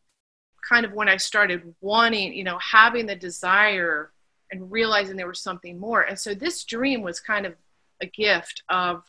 Kind 0.68 0.84
of 0.84 0.92
when 0.92 1.08
I 1.08 1.16
started 1.16 1.74
wanting, 1.80 2.34
you 2.34 2.44
know, 2.44 2.58
having 2.58 3.06
the 3.06 3.16
desire 3.16 4.10
and 4.50 4.70
realizing 4.70 5.16
there 5.16 5.26
was 5.26 5.40
something 5.40 5.78
more. 5.78 6.02
And 6.02 6.18
so 6.18 6.34
this 6.34 6.64
dream 6.64 7.02
was 7.02 7.20
kind 7.20 7.46
of 7.46 7.54
a 8.00 8.06
gift 8.06 8.62
of 8.68 9.04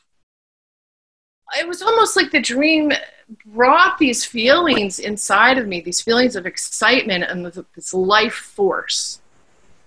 it 1.57 1.67
was 1.67 1.81
almost 1.81 2.15
like 2.15 2.31
the 2.31 2.41
dream 2.41 2.91
brought 3.45 3.97
these 3.97 4.23
feelings 4.23 4.99
inside 4.99 5.57
of 5.57 5.67
me, 5.67 5.81
these 5.81 6.01
feelings 6.01 6.35
of 6.35 6.45
excitement 6.45 7.23
and 7.23 7.45
this 7.75 7.93
life 7.93 8.33
force. 8.33 9.19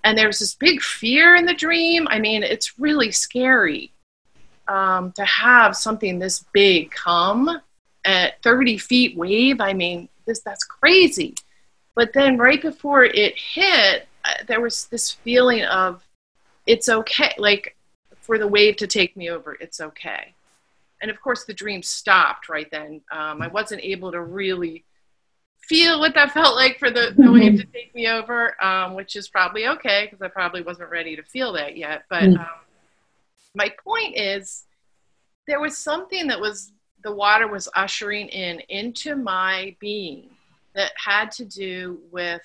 And 0.04 0.18
there 0.18 0.26
was 0.26 0.40
this 0.40 0.54
big 0.54 0.82
fear 0.82 1.37
in 1.37 1.47
the 1.47 1.54
dream. 1.54 2.09
I 2.11 2.18
mean, 2.18 2.42
it's 2.42 2.78
really 2.78 3.12
scary 3.12 3.92
um, 4.66 5.12
to 5.12 5.25
have 5.25 5.76
something 5.76 6.18
this 6.18 6.44
big 6.52 6.90
come 6.90 7.61
at 8.04 8.42
30 8.42 8.78
feet 8.78 9.16
wave. 9.16 9.61
I 9.61 9.73
mean, 9.73 10.09
this 10.26 10.40
that's 10.40 10.64
crazy. 10.64 11.35
But 11.94 12.12
then 12.12 12.38
right 12.38 12.61
before 12.61 13.04
it 13.04 13.38
hit, 13.38 14.09
there 14.46 14.60
was 14.60 14.86
this 14.86 15.10
feeling 15.10 15.64
of 15.64 16.02
it's 16.66 16.88
okay, 16.88 17.34
like 17.38 17.76
for 18.20 18.38
the 18.38 18.46
wave 18.46 18.76
to 18.76 18.86
take 18.86 19.16
me 19.16 19.30
over, 19.30 19.56
it's 19.60 19.80
okay. 19.80 20.34
And 21.00 21.10
of 21.10 21.20
course 21.20 21.44
the 21.44 21.54
dream 21.54 21.82
stopped 21.82 22.48
right 22.48 22.70
then. 22.70 23.00
Um, 23.10 23.42
i 23.42 23.48
wasn't 23.48 23.82
able 23.82 24.12
to 24.12 24.20
really 24.20 24.84
feel 25.68 26.00
what 26.00 26.14
that 26.14 26.32
felt 26.32 26.54
like 26.56 26.78
for 26.78 26.90
the, 26.90 27.14
the 27.16 27.30
wave 27.30 27.58
to 27.60 27.64
take 27.64 27.94
me 27.94 28.08
over 28.08 28.62
um, 28.62 28.94
which 28.94 29.16
is 29.16 29.28
probably 29.28 29.66
okay 29.68 30.06
because 30.06 30.20
i 30.20 30.28
probably 30.28 30.60
wasn't 30.60 30.90
ready 30.90 31.16
to 31.16 31.22
feel 31.22 31.52
that 31.52 31.76
yet. 31.76 32.04
But 32.08 32.24
um, 32.24 32.46
my 33.54 33.72
point 33.84 34.16
is 34.16 34.64
there 35.46 35.60
was 35.60 35.76
something 35.76 36.28
that 36.28 36.40
was 36.40 36.72
the 37.02 37.12
water 37.12 37.48
was 37.48 37.68
ushering 37.74 38.28
in 38.28 38.60
into 38.68 39.16
my 39.16 39.74
being 39.80 40.30
that 40.74 40.92
had 40.96 41.30
to 41.32 41.44
do 41.44 42.00
with 42.10 42.42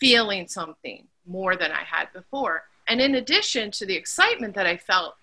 feeling 0.00 0.46
something 0.46 1.06
more 1.26 1.56
than 1.56 1.72
i 1.72 1.82
had 1.82 2.12
before 2.12 2.64
and 2.88 3.00
in 3.00 3.16
addition 3.16 3.70
to 3.70 3.86
the 3.86 3.94
excitement 3.94 4.54
that 4.54 4.66
i 4.66 4.76
felt 4.76 5.14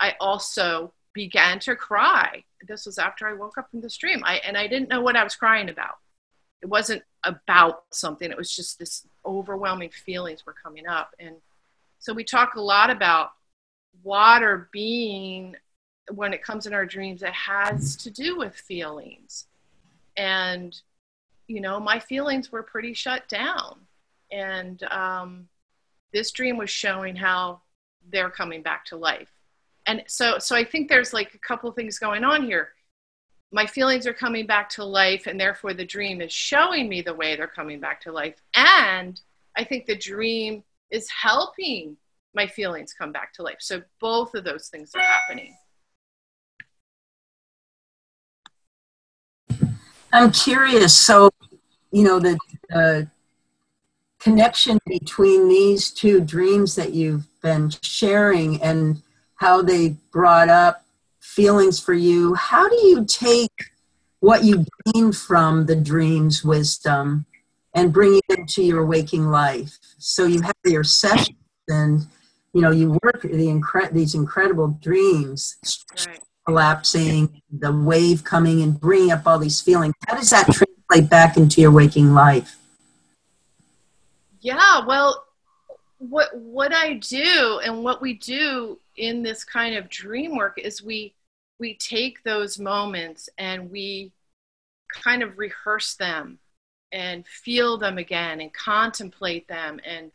i 0.00 0.14
also 0.20 0.92
began 1.12 1.58
to 1.60 1.76
cry. 1.76 2.44
This 2.66 2.86
was 2.86 2.98
after 2.98 3.28
I 3.28 3.34
woke 3.34 3.58
up 3.58 3.70
from 3.70 3.80
this 3.80 3.96
dream. 3.96 4.22
I 4.24 4.36
and 4.36 4.56
I 4.56 4.66
didn't 4.66 4.88
know 4.88 5.00
what 5.00 5.16
I 5.16 5.24
was 5.24 5.34
crying 5.34 5.68
about. 5.68 5.96
It 6.62 6.66
wasn't 6.68 7.02
about 7.24 7.84
something. 7.90 8.30
It 8.30 8.36
was 8.36 8.54
just 8.54 8.78
this 8.78 9.06
overwhelming 9.26 9.90
feelings 9.90 10.46
were 10.46 10.54
coming 10.62 10.86
up. 10.86 11.14
And 11.18 11.36
so 11.98 12.12
we 12.12 12.24
talk 12.24 12.54
a 12.54 12.60
lot 12.60 12.90
about 12.90 13.32
water 14.02 14.68
being 14.72 15.56
when 16.14 16.32
it 16.32 16.42
comes 16.42 16.66
in 16.66 16.74
our 16.74 16.86
dreams, 16.86 17.22
it 17.22 17.32
has 17.32 17.96
to 17.96 18.10
do 18.10 18.36
with 18.36 18.54
feelings. 18.54 19.46
And 20.16 20.80
you 21.48 21.60
know, 21.60 21.80
my 21.80 21.98
feelings 21.98 22.52
were 22.52 22.62
pretty 22.62 22.94
shut 22.94 23.28
down. 23.28 23.80
And 24.32 24.82
um, 24.84 25.48
this 26.12 26.30
dream 26.32 26.56
was 26.56 26.70
showing 26.70 27.16
how 27.16 27.60
they're 28.10 28.30
coming 28.30 28.62
back 28.62 28.84
to 28.86 28.96
life. 28.96 29.30
And 29.86 30.02
so 30.06 30.38
so 30.38 30.54
i 30.54 30.64
think 30.64 30.88
there's 30.88 31.12
like 31.12 31.34
a 31.34 31.38
couple 31.38 31.68
of 31.68 31.76
things 31.76 31.98
going 31.98 32.24
on 32.24 32.44
here. 32.44 32.72
My 33.50 33.66
feelings 33.66 34.06
are 34.06 34.14
coming 34.14 34.46
back 34.46 34.68
to 34.70 34.84
life 34.84 35.26
and 35.26 35.38
therefore 35.38 35.74
the 35.74 35.84
dream 35.84 36.20
is 36.20 36.32
showing 36.32 36.88
me 36.88 37.02
the 37.02 37.14
way 37.14 37.36
they're 37.36 37.46
coming 37.46 37.80
back 37.80 38.00
to 38.02 38.12
life. 38.12 38.36
And 38.54 39.20
i 39.56 39.64
think 39.64 39.86
the 39.86 39.96
dream 39.96 40.62
is 40.90 41.08
helping 41.10 41.96
my 42.34 42.46
feelings 42.46 42.94
come 42.94 43.12
back 43.12 43.32
to 43.34 43.42
life. 43.42 43.58
So 43.60 43.82
both 44.00 44.34
of 44.34 44.44
those 44.44 44.68
things 44.68 44.92
are 44.94 45.00
happening. 45.00 45.54
I'm 50.12 50.30
curious. 50.30 50.98
So, 50.98 51.30
you 51.90 52.04
know, 52.04 52.18
the 52.18 52.38
uh, 52.72 53.02
connection 54.22 54.78
between 54.86 55.48
these 55.48 55.90
two 55.90 56.20
dreams 56.20 56.76
that 56.76 56.92
you've 56.92 57.26
been 57.42 57.70
sharing 57.82 58.62
and 58.62 59.02
how 59.36 59.60
they 59.60 59.96
brought 60.12 60.48
up 60.48 60.84
feelings 61.20 61.80
for 61.80 61.94
you. 61.94 62.34
How 62.34 62.68
do 62.68 62.76
you 62.86 63.04
take 63.04 63.50
what 64.20 64.44
you 64.44 64.64
gain 64.94 65.12
from 65.12 65.66
the 65.66 65.74
dream's 65.74 66.44
wisdom 66.44 67.26
and 67.74 67.92
bring 67.92 68.16
it 68.16 68.38
into 68.38 68.62
your 68.62 68.86
waking 68.86 69.26
life? 69.28 69.76
So 69.98 70.26
you 70.26 70.40
have 70.42 70.54
your 70.64 70.84
sessions 70.84 71.36
and 71.68 72.06
you 72.52 72.60
know 72.60 72.70
you 72.70 72.98
work 73.02 73.22
the 73.22 73.28
incre- 73.28 73.92
these 73.92 74.14
incredible 74.14 74.78
dreams 74.80 75.56
right 76.06 76.20
collapsing, 76.46 77.42
the 77.50 77.72
wave 77.72 78.24
coming 78.24 78.62
and 78.62 78.78
bringing 78.78 79.12
up 79.12 79.26
all 79.26 79.38
these 79.38 79.60
feelings. 79.60 79.94
How 80.06 80.16
does 80.16 80.30
that 80.30 80.46
translate 80.46 81.08
back 81.08 81.36
into 81.36 81.60
your 81.60 81.70
waking 81.70 82.14
life? 82.14 82.56
Yeah 84.42 84.84
well 84.86 85.24
what 85.98 86.36
what 86.36 86.74
i 86.74 86.94
do 86.94 87.60
and 87.64 87.82
what 87.82 88.02
we 88.02 88.14
do 88.14 88.78
in 88.96 89.22
this 89.22 89.44
kind 89.44 89.74
of 89.74 89.88
dream 89.88 90.36
work 90.36 90.58
is 90.58 90.82
we 90.82 91.14
we 91.62 91.74
take 91.74 92.22
those 92.24 92.58
moments 92.58 93.28
and 93.38 93.70
we 93.70 94.12
kind 94.92 95.22
of 95.22 95.38
rehearse 95.38 95.94
them 95.94 96.38
and 96.92 97.26
feel 97.26 97.78
them 97.78 97.98
again 97.98 98.40
and 98.40 98.52
contemplate 98.52 99.46
them 99.46 99.80
and 99.86 100.10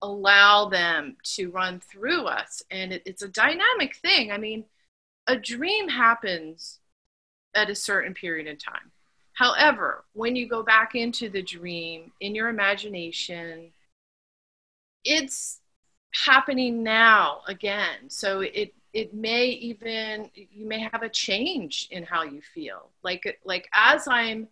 allow 0.00 0.68
them 0.68 1.16
to 1.22 1.50
run 1.50 1.80
through 1.80 2.24
us. 2.24 2.62
And 2.70 2.92
it, 2.92 3.02
it's 3.04 3.22
a 3.22 3.28
dynamic 3.28 3.96
thing. 3.96 4.32
I 4.32 4.38
mean, 4.38 4.64
a 5.26 5.36
dream 5.36 5.88
happens 5.88 6.78
at 7.54 7.68
a 7.68 7.74
certain 7.74 8.14
period 8.14 8.46
in 8.46 8.56
time. 8.56 8.91
However, 9.42 10.04
when 10.12 10.36
you 10.36 10.46
go 10.46 10.62
back 10.62 10.94
into 10.94 11.28
the 11.28 11.42
dream 11.42 12.12
in 12.20 12.32
your 12.32 12.48
imagination, 12.48 13.72
it's 15.04 15.58
happening 16.14 16.84
now 16.84 17.40
again. 17.48 18.08
So 18.08 18.42
it 18.42 18.72
it 18.92 19.12
may 19.12 19.46
even 19.46 20.30
you 20.34 20.64
may 20.64 20.78
have 20.78 21.02
a 21.02 21.08
change 21.08 21.88
in 21.90 22.04
how 22.04 22.22
you 22.22 22.40
feel. 22.40 22.90
Like 23.02 23.40
like 23.44 23.68
as 23.74 24.06
I'm 24.06 24.46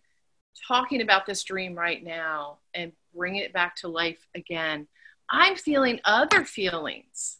talking 0.67 1.01
about 1.01 1.25
this 1.25 1.41
dream 1.45 1.73
right 1.73 2.03
now 2.03 2.57
and 2.73 2.91
bring 3.15 3.37
it 3.37 3.53
back 3.53 3.77
to 3.77 3.87
life 3.87 4.27
again, 4.35 4.87
I'm 5.29 5.55
feeling 5.55 6.01
other 6.03 6.43
feelings. 6.43 7.37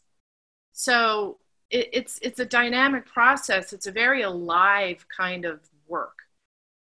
So 0.72 1.36
it, 1.68 1.90
it's 1.92 2.18
it's 2.22 2.40
a 2.40 2.46
dynamic 2.46 3.04
process. 3.04 3.74
It's 3.74 3.86
a 3.86 3.92
very 3.92 4.22
alive 4.22 5.04
kind 5.14 5.44
of 5.44 5.60
work 5.86 6.22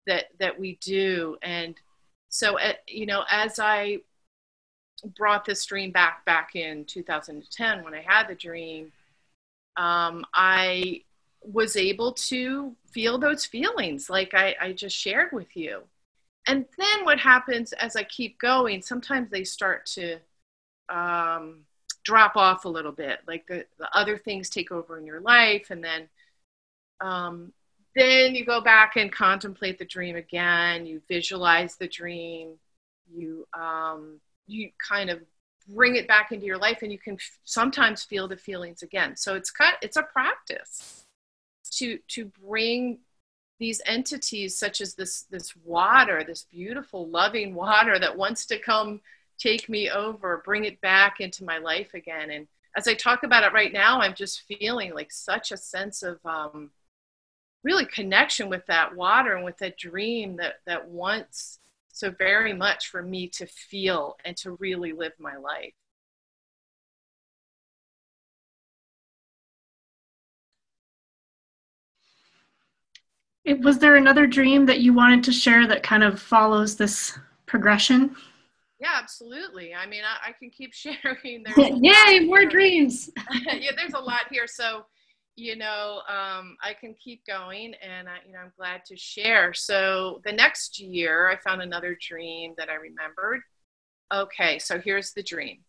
that 0.09 0.25
that 0.39 0.59
we 0.59 0.77
do. 0.81 1.37
And 1.41 1.75
so 2.27 2.59
uh, 2.59 2.73
you 2.87 3.05
know, 3.05 3.23
as 3.29 3.59
I 3.59 3.99
brought 5.17 5.45
this 5.45 5.65
dream 5.65 5.91
back 5.91 6.25
back 6.25 6.55
in 6.55 6.83
2010 6.85 7.83
when 7.83 7.93
I 7.93 8.01
had 8.05 8.27
the 8.27 8.35
dream, 8.35 8.91
um, 9.77 10.25
I 10.33 11.03
was 11.41 11.77
able 11.77 12.11
to 12.11 12.75
feel 12.91 13.17
those 13.17 13.45
feelings 13.45 14.09
like 14.09 14.33
I, 14.33 14.55
I 14.59 14.73
just 14.73 14.97
shared 14.97 15.31
with 15.31 15.55
you. 15.55 15.83
And 16.47 16.65
then 16.77 17.05
what 17.05 17.19
happens 17.19 17.73
as 17.73 17.95
I 17.95 18.03
keep 18.03 18.39
going, 18.39 18.81
sometimes 18.81 19.29
they 19.29 19.43
start 19.43 19.85
to 19.93 20.17
um, 20.89 21.59
drop 22.03 22.35
off 22.35 22.65
a 22.65 22.69
little 22.69 22.91
bit, 22.91 23.19
like 23.27 23.45
the, 23.47 23.65
the 23.77 23.87
other 23.95 24.17
things 24.17 24.49
take 24.49 24.71
over 24.71 24.97
in 24.97 25.05
your 25.05 25.21
life, 25.21 25.67
and 25.69 25.83
then 25.83 26.09
um, 27.01 27.53
then 27.95 28.35
you 28.35 28.45
go 28.45 28.61
back 28.61 28.95
and 28.95 29.11
contemplate 29.11 29.79
the 29.79 29.85
dream 29.85 30.15
again. 30.15 30.85
You 30.85 31.01
visualize 31.07 31.75
the 31.75 31.87
dream. 31.87 32.53
You 33.11 33.47
um, 33.53 34.19
you 34.47 34.69
kind 34.85 35.09
of 35.09 35.21
bring 35.67 35.95
it 35.95 36.07
back 36.07 36.31
into 36.31 36.45
your 36.45 36.57
life, 36.57 36.79
and 36.81 36.91
you 36.91 36.99
can 36.99 37.15
f- 37.15 37.39
sometimes 37.43 38.03
feel 38.03 38.27
the 38.27 38.37
feelings 38.37 38.83
again. 38.83 39.15
So 39.17 39.35
it's 39.35 39.51
kind 39.51 39.75
it's 39.81 39.97
a 39.97 40.03
practice 40.03 41.03
to 41.71 41.99
to 42.09 42.31
bring 42.43 42.99
these 43.59 43.81
entities 43.85 44.57
such 44.57 44.81
as 44.81 44.95
this 44.95 45.23
this 45.23 45.53
water 45.65 46.23
this 46.25 46.43
beautiful 46.43 47.07
loving 47.09 47.53
water 47.53 47.99
that 47.99 48.17
wants 48.17 48.45
to 48.45 48.57
come 48.57 49.01
take 49.39 49.69
me 49.69 49.89
over, 49.89 50.43
bring 50.45 50.65
it 50.65 50.79
back 50.81 51.19
into 51.19 51.43
my 51.43 51.57
life 51.57 51.93
again. 51.93 52.29
And 52.29 52.47
as 52.77 52.87
I 52.87 52.93
talk 52.93 53.23
about 53.23 53.43
it 53.43 53.53
right 53.53 53.73
now, 53.73 54.01
I'm 54.01 54.13
just 54.13 54.41
feeling 54.41 54.93
like 54.93 55.11
such 55.11 55.51
a 55.51 55.57
sense 55.57 56.03
of 56.03 56.19
um, 56.25 56.69
really 57.63 57.85
connection 57.85 58.49
with 58.49 58.65
that 58.67 58.95
water 58.95 59.35
and 59.35 59.45
with 59.45 59.57
that 59.57 59.77
dream 59.77 60.37
that, 60.37 60.55
that 60.65 60.87
wants 60.87 61.59
so 61.91 62.11
very 62.11 62.53
much 62.53 62.87
for 62.87 63.01
me 63.01 63.27
to 63.27 63.45
feel 63.45 64.15
and 64.23 64.37
to 64.37 64.51
really 64.53 64.93
live 64.93 65.13
my 65.19 65.35
life. 65.35 65.73
It, 73.43 73.61
was 73.61 73.79
there 73.79 73.95
another 73.95 74.27
dream 74.27 74.65
that 74.67 74.79
you 74.79 74.93
wanted 74.93 75.23
to 75.23 75.31
share 75.31 75.65
that 75.67 75.81
kind 75.81 76.03
of 76.03 76.21
follows 76.21 76.75
this 76.75 77.17
progression? 77.45 78.15
Yeah, 78.79 78.93
absolutely. 78.95 79.73
I 79.73 79.85
mean, 79.85 80.03
I, 80.03 80.29
I 80.29 80.31
can 80.33 80.49
keep 80.49 80.73
sharing. 80.75 81.45
Yay, 81.83 82.19
more 82.21 82.45
dreams. 82.45 83.09
yeah, 83.45 83.71
there's 83.75 83.93
a 83.93 83.99
lot 83.99 84.21
here. 84.31 84.47
So, 84.47 84.85
you 85.39 85.55
know, 85.55 86.01
um, 86.07 86.57
I 86.61 86.73
can 86.79 86.93
keep 86.93 87.25
going, 87.25 87.73
and 87.75 88.07
I, 88.09 88.17
you 88.25 88.33
know, 88.33 88.39
I'm 88.39 88.53
glad 88.57 88.85
to 88.85 88.97
share. 88.97 89.53
So, 89.53 90.21
the 90.25 90.31
next 90.31 90.79
year, 90.79 91.29
I 91.29 91.37
found 91.37 91.61
another 91.61 91.97
dream 91.99 92.53
that 92.57 92.69
I 92.69 92.75
remembered. 92.75 93.41
Okay, 94.13 94.59
so 94.59 94.79
here's 94.79 95.13
the 95.13 95.23
dream. 95.23 95.59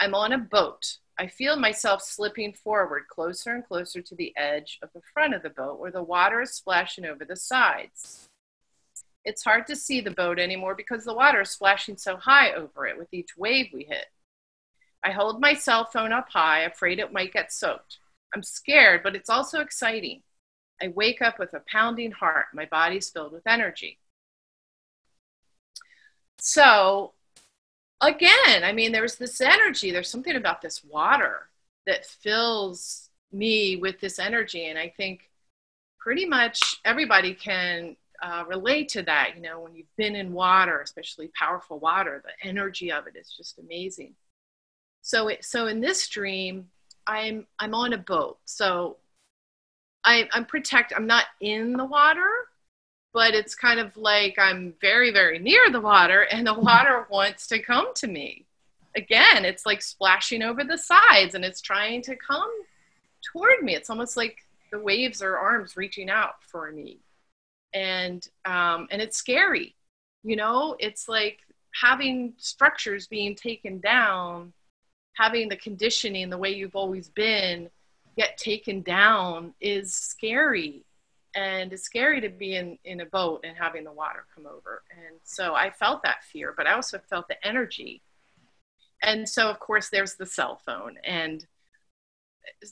I'm 0.00 0.14
on 0.14 0.32
a 0.32 0.38
boat. 0.38 0.98
I 1.18 1.26
feel 1.26 1.56
myself 1.56 2.02
slipping 2.02 2.52
forward 2.52 3.08
closer 3.08 3.52
and 3.54 3.66
closer 3.66 4.00
to 4.00 4.14
the 4.14 4.32
edge 4.36 4.78
of 4.82 4.90
the 4.94 5.02
front 5.12 5.34
of 5.34 5.42
the 5.42 5.50
boat 5.50 5.80
where 5.80 5.90
the 5.90 6.02
water 6.02 6.40
is 6.40 6.52
splashing 6.52 7.04
over 7.04 7.24
the 7.24 7.34
sides. 7.34 8.28
It's 9.24 9.42
hard 9.42 9.66
to 9.66 9.76
see 9.76 10.00
the 10.00 10.12
boat 10.12 10.38
anymore 10.38 10.76
because 10.76 11.04
the 11.04 11.14
water 11.14 11.40
is 11.40 11.50
splashing 11.50 11.96
so 11.96 12.16
high 12.16 12.52
over 12.52 12.86
it 12.86 12.96
with 12.96 13.12
each 13.12 13.36
wave 13.36 13.66
we 13.72 13.84
hit. 13.84 14.06
I 15.02 15.10
hold 15.10 15.40
my 15.40 15.54
cell 15.54 15.84
phone 15.84 16.12
up 16.12 16.28
high, 16.30 16.60
afraid 16.60 17.00
it 17.00 17.12
might 17.12 17.32
get 17.32 17.52
soaked. 17.52 17.98
I'm 18.34 18.42
scared, 18.42 19.02
but 19.02 19.16
it's 19.16 19.30
also 19.30 19.60
exciting. 19.60 20.22
I 20.80 20.88
wake 20.88 21.22
up 21.22 21.38
with 21.38 21.54
a 21.54 21.62
pounding 21.70 22.12
heart. 22.12 22.46
My 22.54 22.66
body's 22.66 23.10
filled 23.10 23.32
with 23.32 23.46
energy. 23.46 23.98
So, 26.38 27.14
again, 28.00 28.62
I 28.62 28.72
mean, 28.72 28.92
there's 28.92 29.16
this 29.16 29.40
energy. 29.40 29.90
There's 29.90 30.10
something 30.10 30.36
about 30.36 30.62
this 30.62 30.84
water 30.84 31.48
that 31.86 32.06
fills 32.06 33.10
me 33.32 33.76
with 33.76 34.00
this 34.00 34.18
energy. 34.18 34.66
And 34.66 34.78
I 34.78 34.92
think 34.96 35.30
pretty 35.98 36.26
much 36.26 36.80
everybody 36.84 37.34
can 37.34 37.96
uh, 38.22 38.44
relate 38.46 38.88
to 38.90 39.02
that. 39.02 39.32
You 39.34 39.42
know, 39.42 39.60
when 39.60 39.74
you've 39.74 39.94
been 39.96 40.14
in 40.14 40.32
water, 40.32 40.80
especially 40.80 41.30
powerful 41.38 41.78
water, 41.78 42.22
the 42.24 42.48
energy 42.48 42.92
of 42.92 43.06
it 43.06 43.16
is 43.16 43.34
just 43.36 43.58
amazing. 43.58 44.14
So, 45.02 45.28
it, 45.28 45.44
so 45.44 45.66
in 45.66 45.80
this 45.80 46.08
dream, 46.08 46.68
I'm 47.08 47.46
I'm 47.58 47.74
on 47.74 47.92
a 47.94 47.98
boat. 47.98 48.38
So, 48.44 48.98
I, 50.04 50.28
I'm 50.32 50.44
protect. 50.44 50.92
I'm 50.94 51.06
not 51.06 51.24
in 51.40 51.72
the 51.72 51.84
water, 51.84 52.28
but 53.12 53.34
it's 53.34 53.54
kind 53.54 53.80
of 53.80 53.96
like 53.96 54.38
I'm 54.38 54.74
very 54.80 55.12
very 55.12 55.38
near 55.40 55.70
the 55.70 55.80
water, 55.80 56.22
and 56.22 56.46
the 56.46 56.54
water 56.54 57.06
wants 57.10 57.48
to 57.48 57.60
come 57.60 57.94
to 57.94 58.06
me. 58.06 58.44
Again, 58.96 59.44
it's 59.44 59.66
like 59.66 59.82
splashing 59.82 60.42
over 60.42 60.62
the 60.64 60.78
sides, 60.78 61.34
and 61.34 61.44
it's 61.44 61.60
trying 61.60 62.02
to 62.02 62.16
come 62.16 62.50
toward 63.32 63.62
me. 63.62 63.74
It's 63.74 63.90
almost 63.90 64.16
like 64.16 64.38
the 64.70 64.78
waves 64.78 65.22
are 65.22 65.36
arms 65.38 65.76
reaching 65.76 66.10
out 66.10 66.42
for 66.44 66.70
me 66.70 67.00
and 67.74 68.28
um, 68.44 68.88
and 68.90 69.02
it's 69.02 69.16
scary 69.16 69.74
you 70.22 70.36
know 70.36 70.76
it's 70.78 71.08
like 71.08 71.38
having 71.80 72.32
structures 72.38 73.06
being 73.06 73.34
taken 73.34 73.78
down 73.80 74.52
having 75.18 75.48
the 75.48 75.56
conditioning 75.56 76.30
the 76.30 76.38
way 76.38 76.50
you've 76.50 76.76
always 76.76 77.08
been 77.08 77.68
get 78.16 78.38
taken 78.38 78.82
down 78.82 79.52
is 79.60 79.92
scary. 79.92 80.84
And 81.34 81.72
it's 81.72 81.82
scary 81.82 82.20
to 82.20 82.28
be 82.28 82.56
in, 82.56 82.78
in 82.84 83.00
a 83.00 83.06
boat 83.06 83.44
and 83.44 83.56
having 83.56 83.84
the 83.84 83.92
water 83.92 84.24
come 84.34 84.46
over. 84.46 84.82
And 84.90 85.18
so 85.24 85.54
i 85.54 85.70
felt 85.70 86.02
that 86.04 86.24
fear 86.24 86.54
but 86.56 86.66
i 86.66 86.72
also 86.72 86.98
felt 86.98 87.28
the 87.28 87.46
energy. 87.46 88.00
And 89.02 89.28
so 89.28 89.48
of 89.50 89.58
course 89.58 89.88
there's 89.90 90.14
the 90.14 90.26
cell 90.26 90.60
phone. 90.64 90.96
And 91.04 91.44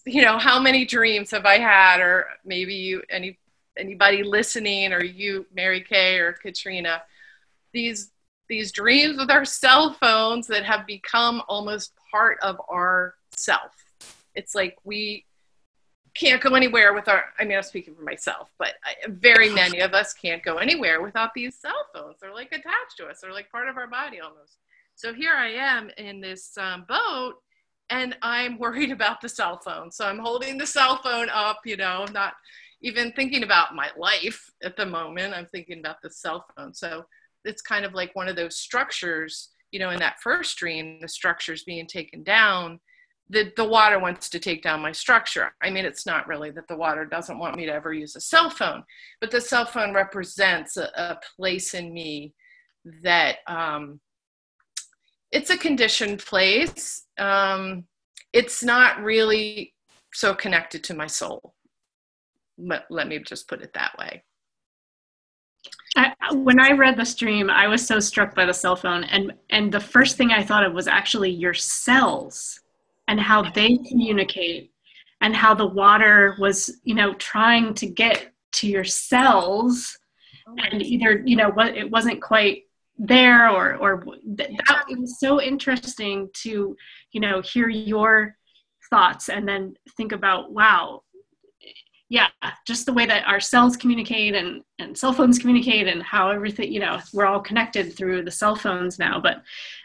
you 0.06 0.22
know 0.22 0.38
how 0.38 0.60
many 0.60 0.84
dreams 0.84 1.30
have 1.32 1.46
i 1.46 1.58
had? 1.58 2.00
Or 2.00 2.26
maybe 2.44 2.74
you 2.74 3.02
any 3.10 3.38
anybody 3.76 4.22
listening 4.22 4.92
or 4.92 5.04
you, 5.04 5.44
Mary 5.54 5.82
Kay 5.82 6.18
or 6.18 6.32
Katrina, 6.32 7.02
these 7.72 8.10
these 8.48 8.72
dreams 8.72 9.18
with 9.18 9.30
our 9.30 9.44
cell 9.44 9.94
phones 9.94 10.46
that 10.46 10.64
have 10.64 10.86
become 10.86 11.42
almost 11.48 11.92
part 12.10 12.38
of 12.42 12.60
our 12.68 13.14
self. 13.32 13.72
It's 14.34 14.54
like 14.54 14.76
we 14.84 15.24
can't 16.16 16.42
go 16.42 16.54
anywhere 16.54 16.94
with 16.94 17.08
our 17.08 17.24
i 17.38 17.44
mean 17.44 17.58
i'm 17.58 17.62
speaking 17.62 17.94
for 17.94 18.02
myself 18.02 18.50
but 18.58 18.74
I, 18.84 18.94
very 19.08 19.50
many 19.50 19.80
of 19.80 19.92
us 19.92 20.14
can't 20.14 20.42
go 20.42 20.56
anywhere 20.56 21.02
without 21.02 21.34
these 21.34 21.58
cell 21.58 21.86
phones. 21.94 22.16
They're 22.20 22.32
like 22.32 22.52
attached 22.52 22.96
to 22.98 23.06
us. 23.06 23.18
They're 23.20 23.32
like 23.32 23.50
part 23.50 23.68
of 23.68 23.76
our 23.76 23.86
body 23.86 24.20
almost. 24.20 24.56
So 24.94 25.12
here 25.12 25.34
i 25.34 25.50
am 25.50 25.90
in 25.98 26.20
this 26.20 26.56
um, 26.56 26.86
boat 26.88 27.34
and 27.90 28.16
i'm 28.22 28.58
worried 28.64 28.92
about 28.92 29.20
the 29.20 29.28
cell 29.28 29.58
phone. 29.58 29.90
So 29.90 30.06
i'm 30.06 30.18
holding 30.18 30.56
the 30.56 30.66
cell 30.66 31.00
phone 31.02 31.28
up 31.28 31.60
you 31.66 31.76
know 31.76 32.04
I'm 32.06 32.12
not 32.12 32.34
even 32.82 33.12
thinking 33.12 33.42
about 33.42 33.74
my 33.74 33.90
life 33.96 34.50
at 34.62 34.76
the 34.76 34.86
moment, 34.86 35.34
I'm 35.34 35.46
thinking 35.46 35.80
about 35.80 36.02
the 36.02 36.10
cell 36.10 36.46
phone. 36.56 36.74
So 36.74 37.04
it's 37.46 37.62
kind 37.62 37.84
of 37.84 37.94
like 37.94 38.14
one 38.14 38.28
of 38.28 38.36
those 38.36 38.56
structures, 38.56 39.50
you 39.70 39.78
know, 39.78 39.90
in 39.90 39.98
that 40.00 40.20
first 40.22 40.56
dream, 40.56 40.98
the 41.00 41.08
structure's 41.08 41.64
being 41.64 41.86
taken 41.86 42.22
down. 42.22 42.80
The, 43.28 43.52
the 43.56 43.64
water 43.64 43.98
wants 43.98 44.28
to 44.30 44.38
take 44.38 44.62
down 44.62 44.80
my 44.80 44.92
structure. 44.92 45.52
I 45.62 45.70
mean, 45.70 45.84
it's 45.84 46.06
not 46.06 46.28
really 46.28 46.50
that 46.52 46.68
the 46.68 46.76
water 46.76 47.04
doesn't 47.04 47.38
want 47.38 47.56
me 47.56 47.66
to 47.66 47.72
ever 47.72 47.92
use 47.92 48.14
a 48.14 48.20
cell 48.20 48.50
phone, 48.50 48.84
but 49.20 49.30
the 49.30 49.40
cell 49.40 49.66
phone 49.66 49.92
represents 49.92 50.76
a, 50.76 50.90
a 50.94 51.18
place 51.36 51.74
in 51.74 51.92
me 51.92 52.34
that 53.02 53.38
um, 53.48 54.00
it's 55.32 55.50
a 55.50 55.58
conditioned 55.58 56.20
place. 56.20 57.06
Um, 57.18 57.84
it's 58.32 58.62
not 58.62 59.02
really 59.02 59.74
so 60.12 60.34
connected 60.34 60.84
to 60.84 60.94
my 60.94 61.08
soul 61.08 61.56
let, 62.58 62.84
let 62.90 63.08
me 63.08 63.18
just 63.18 63.48
put 63.48 63.62
it 63.62 63.72
that 63.74 63.96
way 63.98 64.22
I, 65.96 66.12
when 66.32 66.60
I 66.60 66.72
read 66.72 66.96
the 66.96 67.06
stream, 67.06 67.48
I 67.48 67.66
was 67.68 67.86
so 67.86 68.00
struck 68.00 68.34
by 68.34 68.44
the 68.44 68.52
cell 68.52 68.76
phone, 68.76 69.04
and 69.04 69.32
and 69.50 69.72
the 69.72 69.80
first 69.80 70.16
thing 70.16 70.30
I 70.30 70.44
thought 70.44 70.64
of 70.64 70.74
was 70.74 70.86
actually 70.86 71.30
your 71.30 71.54
cells 71.54 72.60
and 73.08 73.18
how 73.18 73.50
they 73.50 73.78
communicate, 73.88 74.72
and 75.20 75.34
how 75.34 75.54
the 75.54 75.66
water 75.66 76.36
was, 76.38 76.80
you 76.84 76.94
know, 76.94 77.14
trying 77.14 77.72
to 77.74 77.86
get 77.86 78.32
to 78.52 78.66
your 78.66 78.84
cells, 78.84 79.98
oh, 80.46 80.54
and 80.70 80.82
either 80.82 81.22
you 81.24 81.36
know 81.36 81.50
what 81.50 81.76
it 81.76 81.90
wasn't 81.90 82.20
quite 82.20 82.64
there, 82.98 83.48
or 83.48 83.76
or 83.76 84.04
that 84.26 84.50
it 84.88 84.98
was 84.98 85.18
so 85.18 85.40
interesting 85.40 86.28
to 86.34 86.76
you 87.12 87.20
know 87.20 87.40
hear 87.40 87.70
your 87.70 88.36
thoughts 88.90 89.28
and 89.28 89.48
then 89.48 89.74
think 89.96 90.12
about 90.12 90.52
wow 90.52 91.02
yeah, 92.08 92.28
just 92.66 92.86
the 92.86 92.92
way 92.92 93.04
that 93.06 93.26
our 93.26 93.40
cells 93.40 93.76
communicate 93.76 94.34
and, 94.34 94.62
and 94.78 94.96
cell 94.96 95.12
phones 95.12 95.38
communicate 95.38 95.88
and 95.88 96.02
how 96.02 96.30
everything, 96.30 96.72
you 96.72 96.78
know, 96.78 97.00
we're 97.12 97.26
all 97.26 97.40
connected 97.40 97.96
through 97.96 98.22
the 98.22 98.30
cell 98.30 98.54
phones 98.54 98.98
now. 98.98 99.20
But 99.20 99.42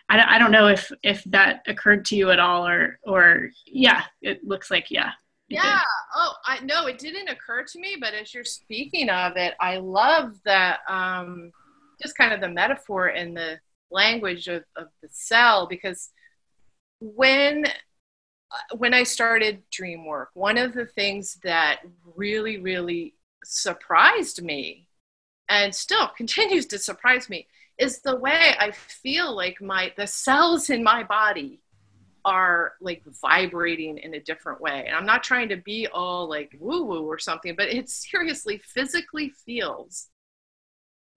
I, 0.08 0.36
I 0.36 0.40
don't 0.40 0.52
know 0.52 0.68
if, 0.68 0.92
if 1.02 1.24
that 1.26 1.64
occurred 1.68 2.06
to 2.06 2.16
you 2.16 2.30
at 2.30 2.40
all 2.40 2.68
or, 2.68 3.00
or 3.04 3.50
yeah, 3.66 4.04
it 4.22 4.44
looks 4.44 4.70
like, 4.70 4.92
yeah. 4.92 5.12
Yeah. 5.50 5.64
Did. 5.64 5.82
Oh, 6.16 6.34
I 6.46 6.60
no, 6.64 6.86
it 6.86 7.00
didn't 7.00 7.28
occur 7.28 7.64
to 7.64 7.80
me, 7.80 7.98
but 8.00 8.14
as 8.14 8.34
you're 8.34 8.46
speaking 8.46 9.10
of 9.10 9.36
it, 9.36 9.56
I 9.60 9.78
love 9.78 10.36
that, 10.46 10.80
um, 10.88 11.52
just 12.02 12.18
kind 12.18 12.34
of 12.34 12.40
the 12.40 12.50
metaphor 12.50 13.08
and 13.08 13.36
the 13.36 13.60
language 13.90 14.48
of, 14.48 14.64
of 14.76 14.88
the 15.02 15.10
cell 15.12 15.68
because 15.68 16.10
when 17.00 17.66
when 18.78 18.94
I 18.94 19.04
started 19.04 19.64
dream 19.70 20.06
work, 20.06 20.32
one 20.34 20.58
of 20.58 20.74
the 20.74 20.86
things 20.86 21.40
that 21.44 21.82
really, 22.16 22.58
really 22.58 23.16
surprised 23.44 24.42
me 24.44 24.88
and 25.50 25.74
still 25.74 26.08
continues 26.18 26.66
to 26.68 26.80
surprise 26.80 27.30
me 27.30 27.48
is 27.78 28.02
the 28.02 28.16
way 28.16 28.56
I 28.60 28.72
feel 28.72 29.36
like 29.36 29.62
my 29.62 29.92
the 29.98 30.08
cells 30.08 30.70
in 30.70 30.84
my 30.84 31.04
body 31.04 31.62
are 32.24 32.74
like 32.82 33.04
vibrating 33.22 33.98
in 33.98 34.14
a 34.14 34.20
different 34.20 34.62
way. 34.62 34.86
And 34.86 34.96
I'm 34.96 35.06
not 35.06 35.24
trying 35.24 35.50
to 35.50 35.58
be 35.58 35.88
all 35.88 36.30
like 36.30 36.56
woo 36.60 36.86
woo 36.86 37.06
or 37.06 37.18
something, 37.18 37.56
but 37.56 37.70
it 37.70 37.90
seriously 37.90 38.60
physically 38.64 39.30
feels 39.30 40.08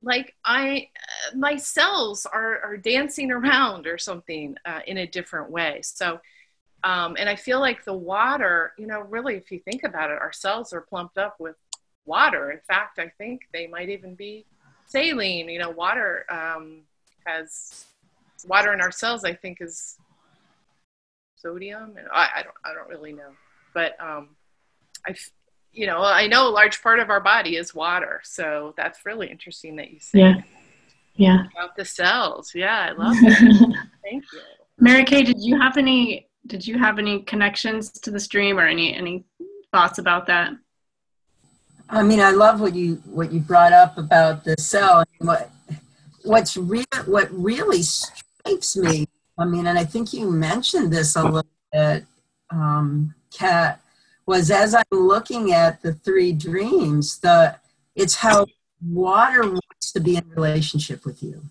like 0.03 0.35
I 0.45 0.89
my 1.35 1.57
cells 1.57 2.27
are 2.27 2.61
are 2.63 2.77
dancing 2.77 3.31
around 3.31 3.87
or 3.87 3.99
something 3.99 4.57
uh, 4.65 4.81
in 4.87 4.99
a 4.99 5.07
different 5.07 5.51
way. 5.51 5.81
So 5.83 6.21
um, 6.85 7.17
and 7.19 7.31
I 7.31 7.35
feel 7.35 7.61
like 7.61 7.85
the 7.85 7.95
water, 7.95 8.73
you 8.79 8.87
know, 8.87 9.01
really, 9.01 9.37
if 9.37 9.51
you 9.51 9.59
think 9.59 9.85
about 9.85 10.11
it, 10.11 10.19
our 10.21 10.33
cells 10.33 10.75
are 10.75 10.83
plumped 10.83 11.17
up 11.17 11.37
with 11.41 11.57
water. 12.05 12.51
In 12.51 12.61
fact, 12.69 12.99
I 12.99 13.11
think 13.17 13.43
they 13.55 13.67
might 13.67 13.89
even 13.89 14.15
be 14.15 14.45
saline. 14.85 15.49
You 15.49 15.61
know, 15.61 15.71
water 15.71 16.27
um, 16.29 16.83
has 17.27 17.87
water 18.47 18.75
in 18.75 18.83
our 18.83 18.91
cells. 18.91 19.25
I 19.25 19.33
think 19.33 19.59
is 19.63 19.97
sodium, 21.37 21.95
and 21.97 22.07
I, 22.13 22.29
I 22.37 22.43
don't, 22.43 22.55
I 22.67 22.75
don't 22.75 22.89
really 22.89 23.15
know, 23.15 23.31
but 23.73 23.99
um, 23.99 24.37
I, 25.07 25.15
you 25.73 25.87
know, 25.87 26.03
I 26.03 26.27
know 26.27 26.49
a 26.49 26.51
large 26.51 26.83
part 26.83 27.01
of 27.01 27.09
our 27.09 27.21
body 27.21 27.57
is 27.57 27.75
water. 27.75 28.21
So 28.25 28.75
that's 28.77 29.07
really 29.07 29.31
interesting 29.31 29.77
that 29.77 29.91
you 29.91 30.01
say. 30.01 30.19
Yeah. 30.19 30.35
Yeah. 31.17 31.45
About 31.57 31.77
the 31.77 31.85
cells. 31.85 32.53
Yeah, 32.55 32.91
I 32.91 32.93
love 32.93 33.17
it. 33.23 33.77
Thank 34.03 34.25
you. 34.33 34.41
Mary 34.79 35.05
Kay, 35.05 35.23
did 35.23 35.41
you 35.41 35.59
have 35.61 35.77
any 35.77 36.29
did 36.47 36.67
you 36.67 36.79
have 36.79 36.99
any 36.99 37.23
connections 37.23 37.91
to 37.91 38.11
the 38.11 38.21
stream 38.21 38.59
or 38.59 38.67
any 38.67 38.95
any 38.95 39.25
thoughts 39.73 39.99
about 39.99 40.27
that? 40.27 40.53
I 41.89 42.03
mean, 42.03 42.21
I 42.21 42.31
love 42.31 42.61
what 42.61 42.75
you 42.75 42.97
what 43.07 43.33
you 43.33 43.41
brought 43.41 43.73
up 43.73 43.99
about 43.99 44.45
the 44.45 44.57
cell. 44.59 45.05
What 45.19 45.51
what's 46.23 46.57
real 46.57 46.85
what 47.07 47.29
really 47.33 47.83
strikes 47.83 48.77
me. 48.77 49.07
I 49.39 49.45
mean, 49.45 49.67
and 49.67 49.79
I 49.79 49.85
think 49.85 50.13
you 50.13 50.31
mentioned 50.31 50.93
this 50.93 51.17
a 51.17 51.25
little 51.25 51.51
bit, 51.73 52.05
um, 52.51 53.15
Kat, 53.33 53.81
was 54.27 54.51
as 54.51 54.75
I'm 54.75 54.85
looking 54.93 55.53
at 55.53 55.83
the 55.83 55.93
three 55.93 56.33
dreams, 56.33 57.19
the 57.19 57.57
it's 57.95 58.17
how 58.17 58.47
water 58.87 59.43
wants 59.43 59.93
to 59.93 60.01
be 60.01 60.17
in 60.17 60.29
relationship 60.31 61.05
with 61.05 61.23
you 61.23 61.43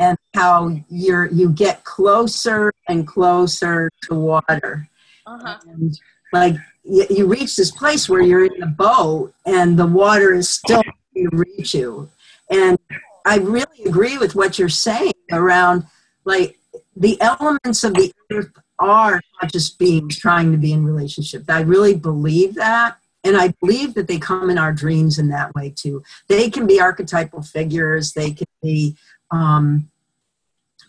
and 0.00 0.16
how 0.34 0.74
you're 0.88 1.26
you 1.26 1.50
get 1.50 1.84
closer 1.84 2.72
and 2.88 3.06
closer 3.06 3.90
to 4.02 4.14
water. 4.14 4.88
Uh-huh. 5.26 5.58
and 5.68 6.00
like 6.32 6.56
you, 6.82 7.06
you, 7.10 7.26
reach 7.26 7.54
this 7.54 7.70
place 7.70 8.08
where 8.08 8.22
you're 8.22 8.46
in 8.46 8.62
a 8.62 8.66
boat 8.66 9.32
and 9.46 9.78
the 9.78 9.86
water 9.86 10.32
is 10.32 10.48
still 10.48 10.82
to 10.82 11.28
reach 11.32 11.74
you. 11.74 12.10
And 12.50 12.78
i 13.26 13.36
really 13.36 13.84
agree 13.84 14.16
with 14.16 14.34
what 14.34 14.58
you're 14.58 14.70
saying 14.70 15.12
around 15.30 15.84
like 16.24 16.58
the 16.96 17.20
elements 17.20 17.84
of 17.84 17.92
the 17.92 18.10
earth 18.32 18.50
are 18.78 19.20
not 19.40 19.52
just 19.52 19.78
beings 19.78 20.18
trying 20.18 20.50
to 20.52 20.58
be 20.58 20.72
in 20.72 20.86
relationship. 20.86 21.44
I 21.48 21.60
really 21.60 21.94
believe 21.94 22.54
that. 22.54 22.96
And 23.22 23.36
i 23.36 23.52
believe 23.60 23.92
that 23.94 24.08
they 24.08 24.18
come 24.18 24.48
in 24.48 24.56
our 24.56 24.72
dreams 24.72 25.18
in 25.18 25.28
that 25.28 25.54
way 25.54 25.74
too. 25.76 26.02
They 26.28 26.48
can 26.48 26.66
be 26.66 26.80
archetypal 26.80 27.42
figures. 27.42 28.14
They 28.14 28.30
can 28.32 28.46
be 28.62 28.96
um, 29.30 29.89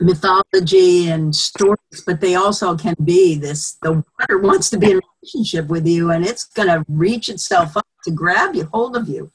mythology 0.01 1.09
and 1.09 1.35
stories, 1.35 2.03
but 2.05 2.19
they 2.19 2.35
also 2.35 2.75
can 2.75 2.95
be 3.03 3.35
this 3.35 3.77
the 3.81 4.03
water 4.19 4.39
wants 4.39 4.69
to 4.71 4.77
be 4.77 4.91
in 4.91 5.01
relationship 5.21 5.67
with 5.67 5.85
you 5.87 6.11
and 6.11 6.25
it's 6.25 6.45
going 6.45 6.67
to 6.67 6.83
reach 6.89 7.29
itself 7.29 7.77
up 7.77 7.85
to 8.03 8.11
grab 8.11 8.55
you, 8.55 8.67
hold 8.73 8.95
of 8.95 9.07
you. 9.07 9.31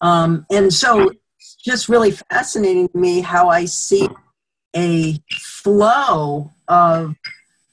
Um, 0.00 0.46
and 0.50 0.72
so 0.72 1.10
it's 1.38 1.56
just 1.56 1.88
really 1.88 2.10
fascinating 2.10 2.88
to 2.88 2.98
me 2.98 3.20
how 3.20 3.48
I 3.48 3.66
see 3.66 4.08
a 4.74 5.18
flow 5.30 6.50
of 6.68 7.14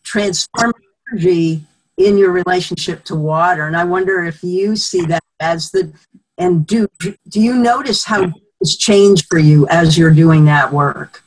transforming 0.03 0.73
energy 1.11 1.65
in 1.97 2.17
your 2.17 2.31
relationship 2.31 3.03
to 3.05 3.15
water. 3.15 3.67
And 3.67 3.75
I 3.75 3.83
wonder 3.83 4.23
if 4.23 4.43
you 4.43 4.75
see 4.75 5.05
that 5.05 5.23
as 5.39 5.71
the, 5.71 5.93
and 6.37 6.65
do, 6.65 6.87
do 7.29 7.39
you 7.39 7.55
notice 7.55 8.03
how 8.03 8.31
it's 8.61 8.75
changed 8.77 9.27
for 9.29 9.37
you 9.37 9.67
as 9.67 9.97
you're 9.97 10.13
doing 10.13 10.45
that 10.45 10.71
work 10.71 11.23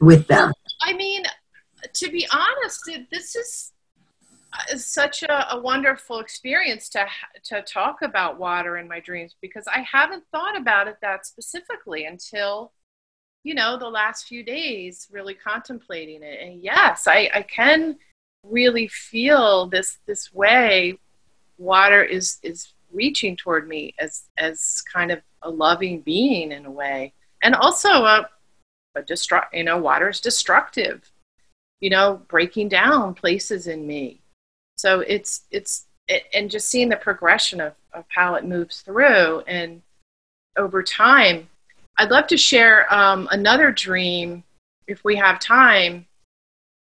with 0.00 0.26
them? 0.26 0.52
I 0.82 0.94
mean, 0.94 1.24
to 1.94 2.10
be 2.10 2.26
honest, 2.32 2.90
this 3.10 3.36
is 3.36 3.72
uh, 4.52 4.76
such 4.76 5.22
a, 5.22 5.54
a, 5.54 5.60
wonderful 5.60 6.18
experience 6.18 6.88
to 6.88 7.06
to 7.44 7.62
talk 7.62 8.02
about 8.02 8.38
water 8.38 8.78
in 8.78 8.88
my 8.88 8.98
dreams 8.98 9.36
because 9.40 9.64
I 9.68 9.80
haven't 9.82 10.24
thought 10.32 10.58
about 10.58 10.88
it 10.88 10.96
that 11.02 11.24
specifically 11.24 12.06
until 12.06 12.72
you 13.44 13.54
know 13.54 13.78
the 13.78 13.88
last 13.88 14.26
few 14.26 14.42
days 14.42 15.06
really 15.12 15.34
contemplating 15.34 16.24
it. 16.24 16.40
And 16.42 16.60
yes 16.60 17.06
I, 17.06 17.30
I 17.32 17.42
can 17.42 17.96
really 18.44 18.88
feel 18.88 19.68
this 19.68 19.98
this 20.06 20.32
way 20.34 20.98
water 21.56 22.02
is 22.02 22.38
is 22.42 22.74
reaching 22.92 23.36
toward 23.36 23.68
me 23.68 23.94
as 24.00 24.24
as 24.36 24.82
kind 24.92 25.12
of 25.12 25.20
a 25.42 25.50
loving 25.50 26.00
being 26.00 26.50
in 26.50 26.66
a 26.66 26.70
way. 26.70 27.12
And 27.42 27.54
also 27.54 27.88
a 27.88 28.28
a 29.00 29.02
destruct 29.02 29.52
you 29.52 29.64
know 29.64 29.78
water 29.78 30.08
is 30.08 30.20
destructive. 30.20 31.10
You 31.80 31.90
know 31.90 32.22
breaking 32.28 32.68
down 32.68 33.14
places 33.14 33.66
in 33.66 33.86
me. 33.86 34.20
So 34.76 35.00
it's 35.00 35.42
it's 35.50 35.86
it, 36.10 36.24
and 36.34 36.50
just 36.50 36.68
seeing 36.68 36.88
the 36.88 36.96
progression 36.96 37.60
of, 37.60 37.74
of 37.92 38.04
how 38.08 38.34
it 38.34 38.44
moves 38.44 38.82
through 38.82 39.40
and 39.46 39.80
over 40.58 40.82
time 40.82 41.48
i'd 41.98 42.10
love 42.10 42.26
to 42.26 42.36
share 42.36 42.92
um, 42.92 43.28
another 43.30 43.70
dream 43.70 44.42
if 44.88 45.04
we 45.04 45.16
have 45.16 45.38
time 45.38 46.04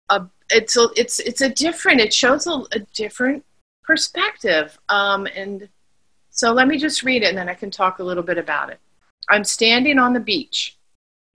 uh, 0.09 0.25
it's 0.49 0.75
a, 0.75 0.87
it's 0.95 1.19
it's 1.19 1.41
a 1.41 1.49
different 1.49 2.01
it 2.01 2.13
shows 2.13 2.47
a, 2.47 2.63
a 2.71 2.79
different 2.93 3.45
perspective 3.83 4.77
um, 4.89 5.27
and 5.35 5.69
so 6.31 6.51
let 6.51 6.67
me 6.67 6.77
just 6.77 7.03
read 7.03 7.21
it 7.21 7.27
and 7.27 7.37
then 7.37 7.49
i 7.49 7.53
can 7.53 7.69
talk 7.69 7.99
a 7.99 8.03
little 8.03 8.23
bit 8.23 8.37
about 8.37 8.69
it. 8.69 8.79
I'm 9.29 9.43
standing 9.43 9.99
on 9.99 10.13
the 10.13 10.19
beach 10.19 10.75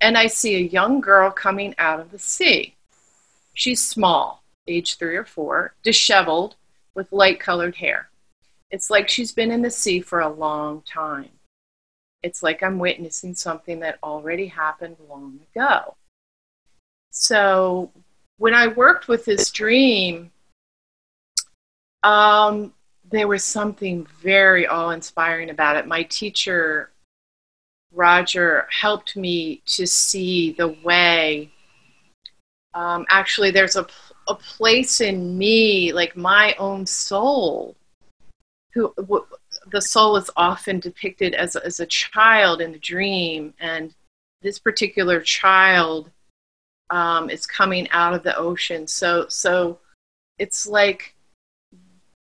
and 0.05 0.19
I 0.19 0.27
see 0.27 0.57
a 0.57 0.69
young 0.69 1.01
girl 1.01 1.31
coming 1.31 1.75
out 1.79 1.99
of 1.99 2.11
the 2.11 2.19
sea. 2.19 2.75
She's 3.55 3.83
small, 3.83 4.43
age 4.69 4.99
three 4.99 5.17
or 5.17 5.25
four, 5.25 5.73
disheveled, 5.83 6.57
with 6.95 7.11
light 7.11 7.41
colored 7.41 7.77
hair. 7.77 8.11
It's 8.71 8.91
like 8.91 9.09
she's 9.09 9.33
been 9.33 9.51
in 9.51 9.63
the 9.63 9.71
sea 9.71 10.03
for 10.03 10.21
a 10.21 10.29
long 10.29 10.83
time. 10.83 11.31
It's 12.23 12.43
like 12.43 12.63
I'm 12.63 12.79
witnessing 12.79 13.35
something 13.35 13.81
that 13.81 13.99
already 14.03 14.47
happened 14.47 14.97
long 15.09 15.41
ago. 15.55 15.97
So 17.11 17.91
when 18.37 18.53
I 18.53 18.67
worked 18.67 19.09
with 19.09 19.25
this 19.25 19.51
dream, 19.51 20.31
um, 22.03 22.75
there 23.11 23.29
was 23.29 23.43
something 23.43 24.07
very 24.21 24.67
awe 24.67 24.91
inspiring 24.91 25.49
about 25.49 25.77
it. 25.77 25.87
My 25.87 26.03
teacher 26.03 26.91
Roger 27.95 28.67
helped 28.71 29.17
me 29.17 29.63
to 29.67 29.87
see 29.87 30.53
the 30.53 30.77
way. 30.83 31.51
Um, 32.75 33.07
actually, 33.09 33.51
there's 33.51 33.77
a, 33.77 33.87
a 34.29 34.35
place 34.35 35.01
in 35.01 35.39
me, 35.39 35.93
like 35.93 36.17
my 36.17 36.55
own 36.59 36.87
soul, 36.87 37.77
who 38.73 38.93
w- 38.97 39.27
the 39.71 39.81
soul 39.81 40.17
is 40.17 40.31
often 40.37 40.81
depicted 40.81 41.35
as, 41.35 41.55
as 41.57 41.79
a 41.79 41.87
child 41.87 42.61
in 42.61 42.73
the 42.73 42.79
dream. 42.79 43.55
And 43.61 43.95
this 44.43 44.59
particular 44.59 45.21
child 45.21 46.11
um, 46.91 47.31
is 47.31 47.47
coming 47.47 47.89
out 47.91 48.15
of 48.15 48.25
the 48.25 48.37
ocean. 48.37 48.87
So, 48.87 49.29
so 49.29 49.79
it's 50.39 50.67
like 50.67 51.15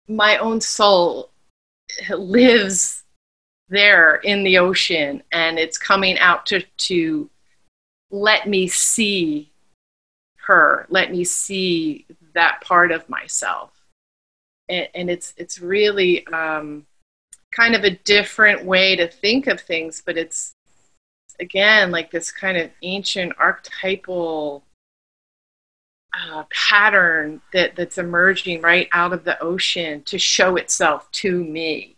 my 0.08 0.38
own 0.38 0.60
soul 0.60 1.30
lives 2.10 3.01
there 3.72 4.16
in 4.16 4.44
the 4.44 4.58
ocean 4.58 5.22
and 5.32 5.58
it's 5.58 5.78
coming 5.78 6.18
out 6.18 6.46
to, 6.46 6.62
to 6.76 7.28
let 8.10 8.48
me 8.48 8.68
see 8.68 9.50
her, 10.46 10.86
let 10.90 11.10
me 11.10 11.24
see 11.24 12.06
that 12.34 12.60
part 12.60 12.92
of 12.92 13.08
myself. 13.08 13.70
And, 14.68 14.88
and 14.94 15.10
it's, 15.10 15.34
it's 15.36 15.60
really 15.60 16.24
um, 16.28 16.86
kind 17.50 17.74
of 17.74 17.82
a 17.84 17.96
different 18.04 18.64
way 18.64 18.94
to 18.96 19.08
think 19.08 19.46
of 19.48 19.60
things, 19.60 20.02
but 20.04 20.16
it's, 20.16 20.54
again 21.40 21.90
like 21.90 22.10
this 22.10 22.30
kind 22.30 22.56
of 22.56 22.70
ancient 22.82 23.32
archetypal 23.38 24.62
uh, 26.14 26.44
pattern 26.50 27.40
that, 27.52 27.74
that's 27.74 27.98
emerging 27.98 28.60
right 28.60 28.88
out 28.92 29.12
of 29.12 29.24
the 29.24 29.40
ocean 29.42 30.02
to 30.02 30.18
show 30.18 30.56
itself 30.56 31.10
to 31.10 31.42
me. 31.42 31.96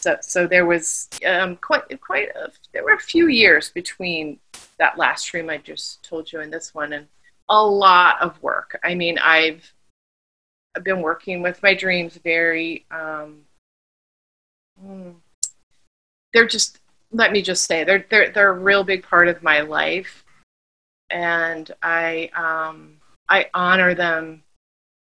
So, 0.00 0.16
so 0.22 0.46
there 0.46 0.64
was 0.64 1.08
um, 1.26 1.56
quite 1.56 2.00
quite 2.00 2.28
a, 2.34 2.50
there 2.72 2.84
were 2.84 2.94
a 2.94 2.98
few 2.98 3.28
years 3.28 3.68
between 3.68 4.38
that 4.78 4.96
last 4.96 5.22
stream 5.24 5.50
I 5.50 5.58
just 5.58 6.02
told 6.02 6.32
you 6.32 6.40
and 6.40 6.50
this 6.50 6.74
one, 6.74 6.94
and 6.94 7.06
a 7.50 7.62
lot 7.62 8.20
of 8.22 8.42
work. 8.42 8.80
I 8.82 8.94
mean, 8.94 9.18
I've 9.18 9.74
I've 10.74 10.84
been 10.84 11.02
working 11.02 11.42
with 11.42 11.62
my 11.62 11.74
dreams 11.74 12.16
very. 12.16 12.86
Um, 12.90 13.42
hmm, 14.80 15.10
they're 16.32 16.48
just 16.48 16.78
let 17.12 17.32
me 17.32 17.42
just 17.42 17.64
say 17.64 17.84
they're 17.84 18.06
they're 18.08 18.30
they're 18.30 18.50
a 18.50 18.58
real 18.58 18.84
big 18.84 19.02
part 19.02 19.28
of 19.28 19.42
my 19.42 19.60
life, 19.60 20.24
and 21.10 21.70
I 21.82 22.30
um, 22.34 22.96
I 23.28 23.50
honor 23.52 23.94
them, 23.94 24.44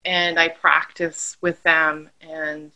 and 0.05 0.39
I 0.39 0.49
practice 0.49 1.39
with 1.41 1.63
them, 1.63 2.11
and 2.21 2.73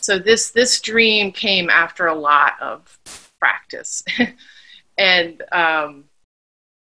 so 0.00 0.18
this 0.18 0.50
this 0.50 0.80
dream 0.80 1.32
came 1.32 1.70
after 1.70 2.06
a 2.06 2.14
lot 2.14 2.54
of 2.60 2.98
practice, 3.38 4.02
and 4.98 5.42
um, 5.52 6.04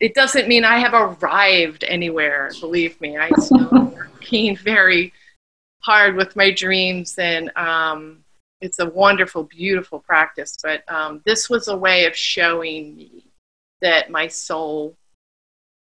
it 0.01 0.14
doesn't 0.14 0.49
mean 0.49 0.64
I 0.64 0.79
have 0.79 0.95
arrived 0.95 1.85
anywhere. 1.85 2.51
Believe 2.61 3.01
me, 3.01 3.16
I 3.16 3.31
still 3.38 3.69
working 3.95 4.57
very 4.57 5.12
hard 5.81 6.16
with 6.16 6.37
my 6.37 6.51
dreams 6.51 7.19
and. 7.19 7.51
Um, 7.57 8.23
it's 8.61 8.79
a 8.79 8.88
wonderful, 8.88 9.45
beautiful 9.45 10.01
practice. 10.01 10.57
But 10.62 10.83
um, 10.90 11.21
this 11.25 11.51
was 11.51 11.69
a 11.69 11.77
way 11.77 12.07
of 12.07 12.16
showing 12.16 12.97
me 12.97 13.27
that 13.81 14.11
my 14.11 14.29
soul 14.29 14.97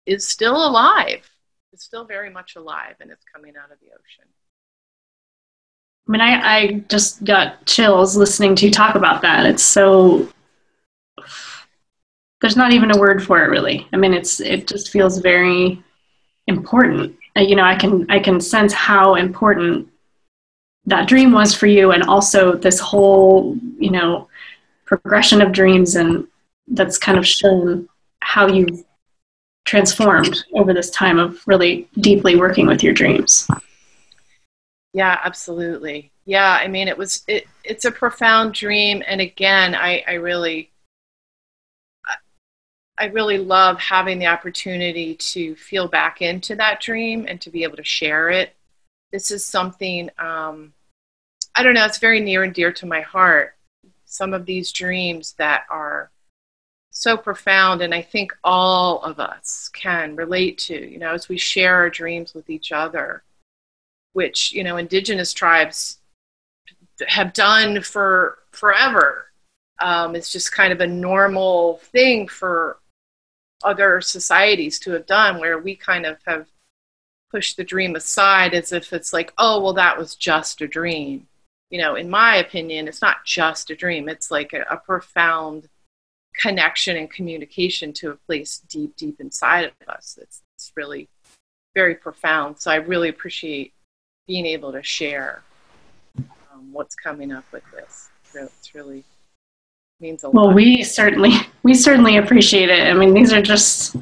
is 0.04 0.26
still 0.26 0.66
alive. 0.66 1.28
It's 1.72 1.84
still 1.84 2.04
very 2.04 2.30
much 2.30 2.56
alive, 2.56 2.96
and 3.00 3.10
it's 3.10 3.24
coming 3.32 3.54
out 3.56 3.70
of 3.70 3.78
the 3.80 3.88
ocean. 3.88 4.28
I 6.08 6.12
mean, 6.12 6.20
I, 6.20 6.56
I 6.56 6.72
just 6.88 7.24
got 7.24 7.64
chills 7.66 8.16
listening 8.16 8.54
to 8.56 8.66
you 8.66 8.70
talk 8.70 8.94
about 8.94 9.22
that. 9.22 9.44
It's 9.44 9.62
so 9.62 10.28
there's 12.40 12.56
not 12.56 12.72
even 12.72 12.92
a 12.92 12.98
word 12.98 13.24
for 13.24 13.42
it, 13.42 13.48
really. 13.48 13.88
I 13.92 13.96
mean, 13.96 14.14
it's 14.14 14.40
it 14.40 14.68
just 14.68 14.90
feels 14.90 15.18
very 15.18 15.82
important. 16.46 17.16
Uh, 17.36 17.40
you 17.40 17.56
know, 17.56 17.64
I 17.64 17.74
can 17.74 18.08
I 18.08 18.20
can 18.20 18.40
sense 18.40 18.72
how 18.72 19.16
important 19.16 19.88
that 20.86 21.08
dream 21.08 21.32
was 21.32 21.54
for 21.54 21.66
you 21.66 21.90
and 21.90 22.04
also 22.04 22.54
this 22.54 22.78
whole 22.78 23.56
you 23.78 23.90
know 23.90 24.28
progression 24.84 25.42
of 25.42 25.52
dreams 25.52 25.96
and 25.96 26.26
that's 26.68 26.98
kind 26.98 27.18
of 27.18 27.26
shown 27.26 27.88
how 28.20 28.46
you've 28.46 28.84
transformed 29.64 30.44
over 30.54 30.72
this 30.72 30.90
time 30.90 31.18
of 31.18 31.42
really 31.46 31.88
deeply 31.98 32.36
working 32.36 32.66
with 32.66 32.84
your 32.84 32.94
dreams 32.94 33.48
yeah 34.96 35.20
absolutely 35.24 36.10
yeah 36.24 36.58
i 36.62 36.66
mean 36.66 36.88
it 36.88 36.96
was 36.96 37.22
it, 37.28 37.46
it's 37.64 37.84
a 37.84 37.90
profound 37.90 38.54
dream 38.54 39.02
and 39.06 39.20
again 39.20 39.74
i 39.74 40.02
i 40.08 40.14
really 40.14 40.70
I 42.98 43.06
really 43.08 43.36
love 43.36 43.78
having 43.78 44.18
the 44.18 44.28
opportunity 44.28 45.16
to 45.16 45.54
feel 45.56 45.86
back 45.86 46.22
into 46.22 46.56
that 46.56 46.80
dream 46.80 47.26
and 47.28 47.38
to 47.42 47.50
be 47.50 47.62
able 47.62 47.76
to 47.76 47.84
share 47.84 48.30
it. 48.30 48.54
This 49.12 49.30
is 49.30 49.44
something 49.44 50.08
um, 50.18 50.72
I 51.54 51.62
don't 51.62 51.74
know, 51.74 51.84
it's 51.84 51.98
very 51.98 52.20
near 52.20 52.42
and 52.42 52.54
dear 52.54 52.72
to 52.72 52.86
my 52.86 53.02
heart. 53.02 53.54
Some 54.06 54.32
of 54.32 54.46
these 54.46 54.72
dreams 54.72 55.34
that 55.38 55.64
are 55.70 56.10
so 56.90 57.18
profound, 57.18 57.82
and 57.82 57.94
I 57.94 58.00
think 58.00 58.34
all 58.42 59.02
of 59.02 59.20
us 59.20 59.68
can 59.74 60.16
relate 60.16 60.56
to, 60.58 60.90
you 60.90 60.98
know, 60.98 61.12
as 61.12 61.28
we 61.28 61.36
share 61.36 61.74
our 61.74 61.90
dreams 61.90 62.32
with 62.32 62.48
each 62.48 62.72
other, 62.72 63.22
which, 64.16 64.52
you 64.52 64.64
know, 64.64 64.76
indigenous 64.76 65.32
tribes 65.32 65.98
have 67.06 67.32
done 67.32 67.82
for 67.82 68.38
forever. 68.50 69.26
Um, 69.80 70.16
it's 70.16 70.32
just 70.32 70.52
kind 70.52 70.72
of 70.72 70.80
a 70.80 70.86
normal 70.86 71.78
thing 71.92 72.28
for 72.28 72.78
other 73.62 74.00
societies 74.00 74.78
to 74.80 74.92
have 74.92 75.06
done 75.06 75.38
where 75.38 75.58
we 75.58 75.76
kind 75.76 76.06
of 76.06 76.18
have 76.26 76.46
pushed 77.30 77.56
the 77.56 77.64
dream 77.64 77.94
aside 77.94 78.54
as 78.54 78.72
if 78.72 78.92
it's 78.92 79.12
like, 79.12 79.32
oh, 79.38 79.62
well, 79.62 79.74
that 79.74 79.98
was 79.98 80.14
just 80.14 80.60
a 80.60 80.68
dream 80.68 81.26
you 81.70 81.80
know, 81.80 81.96
in 81.96 82.08
my 82.08 82.36
opinion, 82.36 82.88
it's 82.88 83.02
not 83.02 83.24
just 83.24 83.70
a 83.70 83.76
dream, 83.76 84.08
it's 84.08 84.30
like 84.30 84.52
a, 84.52 84.62
a 84.70 84.76
profound 84.76 85.68
connection 86.40 86.96
and 86.96 87.10
communication 87.10 87.92
to 87.94 88.10
a 88.10 88.16
place 88.16 88.58
deep, 88.68 88.94
deep 88.96 89.20
inside 89.20 89.64
of 89.64 89.88
us. 89.88 90.18
It's, 90.20 90.42
it's 90.54 90.72
really 90.76 91.08
very 91.74 91.94
profound. 91.94 92.60
So 92.60 92.70
I 92.70 92.76
really 92.76 93.08
appreciate 93.08 93.72
being 94.26 94.46
able 94.46 94.72
to 94.72 94.82
share 94.82 95.42
um, 96.18 96.72
what's 96.72 96.94
coming 96.94 97.32
up 97.32 97.44
with 97.52 97.64
this. 97.72 98.08
So 98.24 98.44
it's 98.44 98.74
really 98.74 99.04
means 100.00 100.24
a 100.24 100.30
well, 100.30 100.46
lot. 100.46 100.48
Well, 100.48 100.56
we 100.56 100.82
certainly 100.82 101.32
we 101.62 101.74
certainly 101.74 102.16
appreciate 102.16 102.68
it. 102.68 102.88
I 102.88 102.94
mean, 102.94 103.14
these 103.14 103.32
are 103.32 103.42
just 103.42 103.96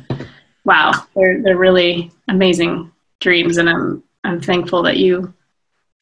wow. 0.64 0.92
They're 1.14 1.42
they're 1.42 1.56
really 1.56 2.10
amazing 2.28 2.90
dreams, 3.20 3.58
and 3.58 3.68
I'm 3.68 4.02
I'm 4.24 4.40
thankful 4.40 4.82
that 4.82 4.96
you 4.96 5.34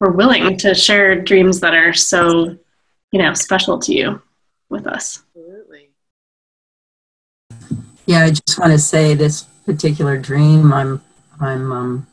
we're 0.03 0.11
willing 0.11 0.57
to 0.57 0.75
share 0.75 1.21
dreams 1.21 1.61
that 1.61 1.73
are 1.73 1.93
so, 1.93 2.57
you 3.13 3.21
know, 3.21 3.33
special 3.33 3.79
to 3.79 3.93
you 3.93 4.21
with 4.67 4.85
us. 4.85 5.23
Absolutely. 5.29 5.91
Yeah, 8.05 8.25
I 8.25 8.31
just 8.31 8.59
want 8.59 8.73
to 8.73 8.79
say 8.79 9.13
this 9.13 9.43
particular 9.65 10.17
dream, 10.17 10.73
I'm, 10.73 11.01
I'm, 11.39 11.71
um, 11.71 12.07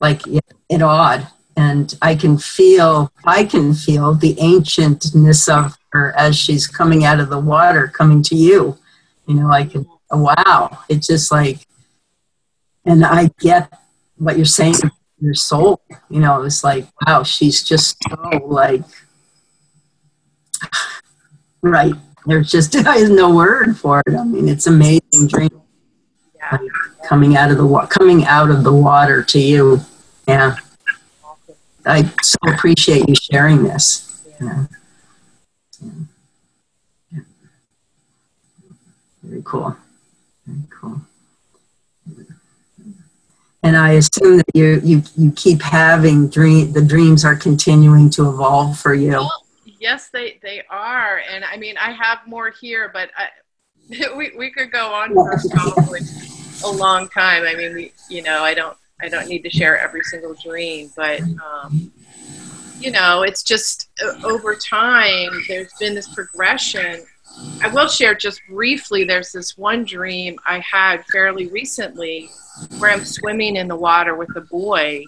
like 0.00 0.22
it 0.26 0.82
odd, 0.82 1.28
and 1.56 1.96
I 2.00 2.14
can 2.14 2.38
feel, 2.38 3.12
I 3.24 3.44
can 3.44 3.74
feel 3.74 4.14
the 4.14 4.34
ancientness 4.36 5.48
of 5.48 5.76
her 5.92 6.16
as 6.16 6.36
she's 6.36 6.66
coming 6.66 7.04
out 7.04 7.20
of 7.20 7.30
the 7.30 7.40
water, 7.40 7.88
coming 7.88 8.22
to 8.24 8.34
you. 8.34 8.78
You 9.26 9.34
know, 9.34 9.50
I 9.50 9.64
can, 9.64 9.86
wow, 10.10 10.78
it's 10.88 11.06
just 11.06 11.30
like, 11.30 11.66
and 12.84 13.04
I 13.04 13.30
get 13.38 13.72
what 14.16 14.36
you're 14.36 14.46
saying 14.46 14.74
your 15.20 15.34
soul. 15.34 15.80
You 16.08 16.20
know, 16.20 16.42
it's 16.42 16.64
like, 16.64 16.86
wow, 17.06 17.22
she's 17.22 17.62
just 17.62 17.96
so 18.08 18.16
like, 18.46 18.82
right. 21.62 21.94
There's 22.26 22.50
just 22.50 22.72
there's 22.84 23.10
no 23.10 23.34
word 23.34 23.76
for 23.76 24.02
it. 24.06 24.14
I 24.14 24.24
mean, 24.24 24.48
it's 24.48 24.66
amazing 24.66 25.28
dream. 25.28 25.60
Yeah. 26.36 26.58
Like 26.60 26.70
coming 27.06 27.36
out 27.36 27.50
of 27.50 27.58
the 27.58 27.86
coming 27.90 28.24
out 28.24 28.50
of 28.50 28.64
the 28.64 28.72
water 28.72 29.22
to 29.22 29.38
you. 29.38 29.80
Yeah. 30.30 30.56
I 31.86 32.02
so 32.22 32.38
appreciate 32.46 33.08
you 33.08 33.14
sharing 33.14 33.64
this. 33.64 34.22
Yeah. 34.40 34.66
yeah. 37.10 37.20
Very 39.22 39.42
cool. 39.44 39.76
Very 40.46 40.68
cool. 40.70 41.00
And 43.62 43.76
I 43.76 43.92
assume 43.92 44.38
that 44.38 44.46
you, 44.54 44.80
you, 44.82 45.02
you 45.16 45.32
keep 45.32 45.60
having 45.60 46.28
dream, 46.28 46.72
the 46.72 46.82
dreams 46.82 47.24
are 47.24 47.36
continuing 47.36 48.08
to 48.10 48.28
evolve 48.28 48.78
for 48.78 48.94
you. 48.94 49.10
Well, 49.10 49.44
yes, 49.64 50.08
they, 50.08 50.38
they 50.42 50.62
are. 50.70 51.20
And 51.30 51.44
I 51.44 51.58
mean, 51.58 51.76
I 51.76 51.92
have 51.92 52.20
more 52.26 52.50
here, 52.50 52.90
but 52.92 53.10
I, 53.16 53.28
we, 54.16 54.32
we 54.36 54.50
could 54.50 54.72
go 54.72 54.92
on 54.92 55.12
for 55.12 55.38
probably 55.50 56.00
a 56.64 56.70
long 56.70 57.08
time. 57.08 57.44
I 57.44 57.54
mean, 57.54 57.74
we, 57.74 57.92
you 58.08 58.22
know, 58.22 58.42
I 58.42 58.54
don't, 58.54 58.76
I 59.02 59.08
don't 59.08 59.28
need 59.28 59.42
to 59.42 59.50
share 59.50 59.78
every 59.78 60.02
single 60.04 60.34
dream, 60.34 60.90
but, 60.96 61.20
um, 61.20 61.92
you 62.78 62.90
know, 62.90 63.22
it's 63.22 63.42
just 63.42 63.88
uh, 64.02 64.26
over 64.26 64.54
time, 64.54 65.30
there's 65.48 65.72
been 65.78 65.94
this 65.94 66.12
progression. 66.14 67.02
I 67.62 67.68
will 67.68 67.88
share 67.88 68.14
just 68.14 68.40
briefly. 68.48 69.04
There's 69.04 69.32
this 69.32 69.56
one 69.56 69.84
dream 69.84 70.38
I 70.46 70.58
had 70.60 71.04
fairly 71.12 71.46
recently 71.48 72.28
where 72.78 72.90
I'm 72.90 73.04
swimming 73.04 73.56
in 73.56 73.68
the 73.68 73.76
water 73.76 74.16
with 74.16 74.34
a 74.36 74.40
boy, 74.40 75.04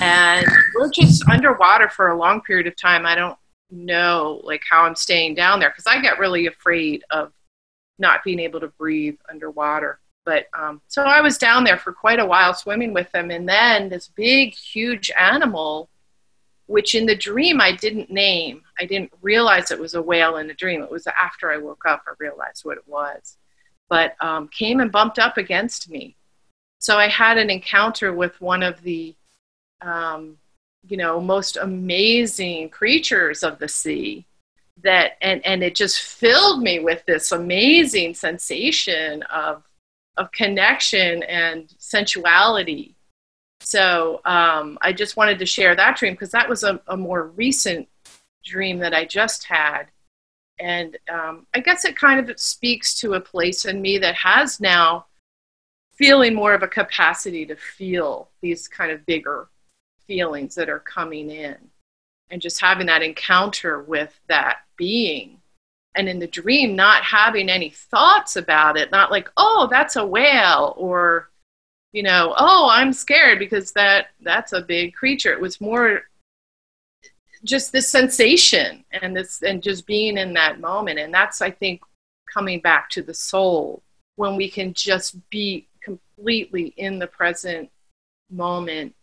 and 0.00 0.46
we're 0.74 0.90
just 0.90 1.26
underwater 1.28 1.88
for 1.88 2.08
a 2.08 2.18
long 2.18 2.40
period 2.42 2.66
of 2.66 2.76
time. 2.76 3.06
I 3.06 3.14
don't 3.14 3.38
know 3.70 4.40
like 4.44 4.62
how 4.68 4.84
I'm 4.84 4.96
staying 4.96 5.34
down 5.34 5.60
there 5.60 5.70
because 5.70 5.86
I 5.86 6.00
get 6.00 6.18
really 6.18 6.46
afraid 6.46 7.04
of 7.10 7.32
not 7.98 8.24
being 8.24 8.40
able 8.40 8.60
to 8.60 8.68
breathe 8.68 9.16
underwater. 9.30 10.00
But 10.24 10.46
um, 10.58 10.80
so 10.88 11.02
I 11.02 11.20
was 11.20 11.38
down 11.38 11.64
there 11.64 11.76
for 11.76 11.92
quite 11.92 12.18
a 12.18 12.26
while 12.26 12.54
swimming 12.54 12.92
with 12.94 13.10
them, 13.12 13.30
and 13.30 13.48
then 13.48 13.88
this 13.88 14.08
big, 14.08 14.54
huge 14.54 15.10
animal, 15.18 15.88
which 16.66 16.94
in 16.94 17.06
the 17.06 17.16
dream 17.16 17.60
I 17.60 17.72
didn't 17.72 18.10
name. 18.10 18.62
I 18.80 18.86
didn't 18.86 19.12
realize 19.20 19.70
it 19.70 19.78
was 19.78 19.94
a 19.94 20.02
whale 20.02 20.36
in 20.36 20.46
the 20.46 20.54
dream. 20.54 20.82
It 20.82 20.90
was 20.90 21.06
after 21.06 21.50
I 21.50 21.58
woke 21.58 21.84
up 21.86 22.04
I 22.06 22.12
realized 22.18 22.64
what 22.64 22.78
it 22.78 22.88
was, 22.88 23.36
but 23.88 24.16
um, 24.20 24.48
came 24.48 24.80
and 24.80 24.90
bumped 24.90 25.18
up 25.18 25.36
against 25.36 25.90
me. 25.90 26.16
So 26.78 26.98
I 26.98 27.08
had 27.08 27.38
an 27.38 27.50
encounter 27.50 28.12
with 28.12 28.40
one 28.40 28.62
of 28.62 28.82
the, 28.82 29.14
um, 29.80 30.38
you 30.86 30.96
know, 30.96 31.20
most 31.20 31.56
amazing 31.56 32.70
creatures 32.70 33.42
of 33.42 33.58
the 33.58 33.68
sea 33.68 34.26
that 34.82 35.12
and 35.22 35.44
and 35.46 35.62
it 35.62 35.74
just 35.74 36.02
filled 36.02 36.62
me 36.62 36.80
with 36.80 37.04
this 37.06 37.32
amazing 37.32 38.14
sensation 38.14 39.22
of 39.24 39.62
of 40.16 40.30
connection 40.32 41.22
and 41.24 41.68
sensuality. 41.78 42.94
So 43.60 44.20
um, 44.24 44.78
i 44.82 44.92
just 44.92 45.16
wanted 45.16 45.38
to 45.38 45.46
share 45.46 45.74
that 45.74 45.96
dream 45.96 46.14
because 46.14 46.30
that 46.32 46.48
was 46.48 46.64
a, 46.64 46.80
a, 46.88 46.96
more 46.96 47.28
recent 47.28 47.88
dream 48.44 48.78
that 48.78 48.94
i 48.94 49.04
just 49.04 49.44
had. 49.44 49.84
And 50.58 50.96
um, 51.10 51.46
i 51.54 51.60
guess 51.60 51.84
it 51.84 51.96
kind 51.96 52.20
of 52.20 52.38
speaks 52.38 52.94
to 53.00 53.14
a 53.14 53.20
place 53.20 53.64
in 53.64 53.80
me 53.80 53.98
that 53.98 54.14
has 54.16 54.60
now 54.60 55.06
feeling 55.96 56.34
more 56.34 56.54
of 56.54 56.62
a 56.62 56.68
capacity 56.68 57.46
to 57.46 57.56
feel 57.56 58.28
these 58.42 58.68
kind 58.68 58.90
of 58.90 59.06
bigger 59.06 59.48
feelings 60.06 60.54
that 60.56 60.68
are 60.68 60.80
coming 60.80 61.30
in 61.30 61.56
and 62.30 62.42
just 62.42 62.60
having 62.60 62.86
that 62.86 63.02
encounter 63.02 63.82
with 63.82 64.18
that 64.28 64.58
being 64.76 65.40
and 65.96 66.08
in 66.08 66.18
the 66.18 66.26
dream 66.26 66.74
not 66.74 67.02
having 67.02 67.48
any 67.48 67.70
thoughts 67.70 68.36
about 68.36 68.76
it 68.76 68.90
not 68.90 69.10
like 69.10 69.30
oh 69.36 69.68
that's 69.70 69.96
a 69.96 70.04
whale 70.04 70.74
or 70.76 71.30
you 71.92 72.02
know 72.02 72.34
oh 72.36 72.68
i'm 72.70 72.92
scared 72.92 73.38
because 73.38 73.72
that 73.72 74.08
that's 74.20 74.52
a 74.52 74.60
big 74.60 74.94
creature. 74.94 75.32
It 75.32 75.40
was 75.40 75.60
more 75.60 76.02
just 77.44 77.72
this 77.72 77.88
sensation 77.88 78.84
and 78.90 79.16
this 79.16 79.42
and 79.42 79.62
just 79.62 79.86
being 79.86 80.18
in 80.18 80.32
that 80.34 80.60
moment. 80.60 80.98
And 80.98 81.14
that's 81.14 81.40
i 81.40 81.50
think 81.50 81.82
coming 82.32 82.60
back 82.60 82.90
to 82.90 83.02
the 83.02 83.14
soul 83.14 83.82
when 84.16 84.36
we 84.36 84.50
can 84.50 84.74
just 84.74 85.16
be 85.30 85.68
completely 85.82 86.74
in 86.76 86.98
the 86.98 87.06
present 87.06 87.70
moment 88.30 88.94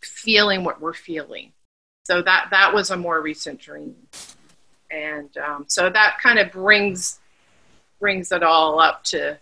feeling 0.00 0.64
what 0.64 0.80
we're 0.80 0.94
feeling. 0.94 1.52
So 2.04 2.22
that 2.22 2.48
that 2.50 2.72
was 2.74 2.90
a 2.90 2.96
more 2.96 3.20
recent 3.20 3.60
dream 3.60 3.94
and 4.92 5.36
um, 5.38 5.64
so 5.66 5.90
that 5.90 6.18
kind 6.22 6.38
of 6.38 6.52
brings 6.52 7.20
brings 7.98 8.32
it 8.32 8.42
all 8.42 8.80
up 8.80 9.02
to 9.04 9.38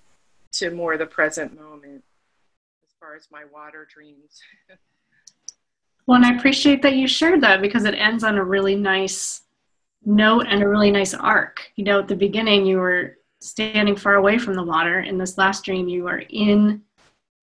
to 0.53 0.71
more 0.71 0.97
the 0.97 1.07
present 1.07 1.59
moment 1.59 2.03
as 2.85 2.93
far 2.99 3.15
as 3.17 3.29
my 3.31 3.45
water 3.53 3.87
dreams. 3.93 4.41
Well 6.07 6.17
and 6.17 6.27
i 6.27 6.37
appreciate 6.37 6.83
that 6.83 6.95
you 6.95 7.07
shared 7.07 7.41
that 7.43 7.63
because 7.63 7.85
it 7.85 7.95
ends 7.95 8.25
on 8.25 8.37
a 8.37 8.45
really 8.45 8.75
nice 8.77 9.43
note 10.05 10.47
and 10.49 10.63
a 10.63 10.69
really 10.69 10.91
nice 10.91 11.15
arc. 11.15 11.71
You 11.77 11.85
know 11.85 12.01
at 12.01 12.09
the 12.09 12.17
beginning 12.17 12.67
you 12.67 12.79
were 12.79 13.19
standing 13.41 13.97
far 13.97 14.15
away 14.15 14.39
from 14.39 14.55
the 14.55 14.63
water. 14.63 15.01
In 15.01 15.19
this 15.19 15.39
last 15.39 15.65
dream 15.65 15.89
you 15.89 16.05
were 16.05 16.23
in 16.29 16.83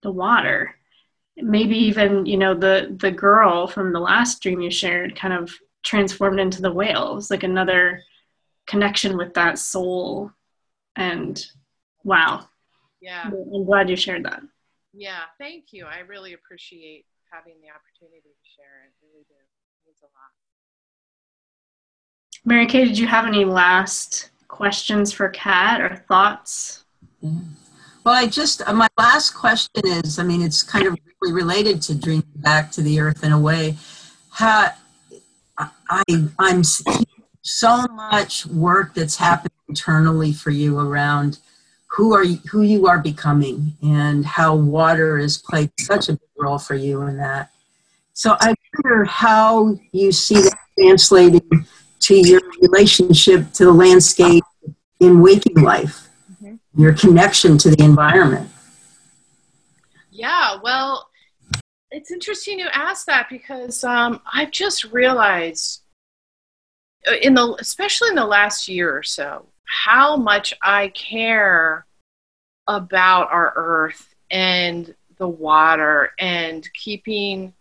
the 0.02 0.12
water. 0.12 0.76
Maybe 1.36 1.78
even 1.78 2.26
you 2.26 2.38
know 2.38 2.54
the 2.54 2.96
the 3.00 3.12
girl 3.12 3.67
from 3.67 3.93
the 3.93 4.00
last 4.00 4.41
dream 4.41 4.62
you 4.62 4.72
shared 4.72 5.15
kind 5.15 5.34
of 5.34 5.52
transformed 5.88 6.39
into 6.39 6.62
the 6.62 6.71
whales 6.71 7.32
like 7.32 7.43
another 7.43 8.04
connection 8.67 9.15
with 9.17 9.34
that 9.34 9.58
soul. 9.58 10.32
And 10.97 11.43
wow. 12.04 12.50
Yeah. 13.02 13.32
I'm 13.32 13.65
glad 13.65 13.89
you 13.89 13.95
shared 13.95 14.26
that. 14.26 14.41
Yeah 14.93 15.21
thank 15.39 15.71
you. 15.71 15.86
I 15.86 16.00
really 16.00 16.34
appreciate 16.34 17.06
having 17.32 17.56
the 17.62 17.69
opportunity 17.69 18.21
to 18.21 18.50
share. 18.56 18.88
It 18.88 18.93
really 19.02 19.23
do. 19.30 19.36
It 19.36 19.88
means 19.88 20.00
a 20.02 20.06
lot. 20.06 20.34
Mary 22.45 22.65
kay 22.67 22.84
did 22.86 22.97
you 22.97 23.08
have 23.08 23.26
any 23.26 23.45
last 23.45 24.32
questions 24.50 25.13
for 25.13 25.30
kat 25.30 25.80
or 25.82 25.95
thoughts? 26.08 26.84
Yeah. 27.21 27.32
well 28.04 28.13
i 28.13 28.28
just 28.28 28.62
uh, 28.67 28.73
my 28.73 28.88
last 28.95 29.32
question 29.32 29.82
is 29.88 30.19
i 30.19 30.23
mean 30.23 30.43
it's 30.43 30.62
kind 30.62 30.86
of 30.86 30.95
really 31.21 31.34
related 31.34 31.82
to 31.82 31.95
dreaming 31.95 32.23
back 32.36 32.71
to 32.71 32.82
the 32.82 33.00
earth 33.00 33.23
in 33.23 33.32
a 33.32 33.39
way. 33.39 33.78
How 34.32 34.71
I, 35.58 36.04
I'm 36.39 36.63
so 36.63 37.88
much 37.88 38.46
work 38.46 38.93
that's 38.93 39.15
happened 39.15 39.54
internally 39.67 40.34
for 40.34 40.52
you 40.52 40.80
around 40.80 41.39
who 41.88 42.13
are 42.13 42.24
you, 42.24 42.38
who 42.52 42.62
you 42.62 42.88
are 42.88 43.00
becoming 43.00 43.74
and 43.82 44.26
how 44.26 44.56
water 44.56 45.17
has 45.17 45.38
played 45.38 45.72
such 45.80 46.10
a 46.10 46.13
big 46.13 46.30
role 46.38 46.60
for 46.60 46.76
you 46.76 47.02
in 47.04 47.17
that. 47.17 47.50
So 48.13 48.36
I 48.39 48.54
wonder 48.74 49.06
how 49.06 49.80
you 49.91 50.12
see 50.12 50.36
that 50.36 50.58
translating 50.78 51.65
to 52.00 52.15
your 52.15 52.41
relationship 52.62 53.52
to 53.54 53.65
the 53.65 53.72
landscape 53.72 54.43
in 55.00 55.22
waking 55.22 55.62
life, 55.62 56.08
mm-hmm. 56.41 56.56
your 56.82 56.93
connection 56.93 57.58
to 57.60 57.70
the 57.70 57.84
environment. 57.84 58.50
Yeah, 60.12 60.58
well, 60.63 61.10
it's 61.97 62.12
interesting 62.12 62.60
you 62.60 62.67
ask 62.73 63.07
that 63.07 63.27
because 63.27 63.83
um, 63.83 64.21
I've 64.31 64.51
just 64.51 64.83
realized 64.83 65.81
uh, 67.07 67.15
in 67.23 67.33
the 67.33 67.57
especially 67.60 68.10
in 68.10 68.15
the 68.15 68.23
last 68.23 68.67
year 68.67 68.95
or 68.95 69.01
so 69.01 69.47
how 69.65 70.15
much 70.15 70.53
I 70.62 70.89
care 70.89 71.88
about 72.67 73.31
our 73.31 73.51
earth 73.55 74.13
and 74.29 74.93
the 75.17 75.27
water 75.27 76.12
and 76.19 76.71
keeping 76.73 77.51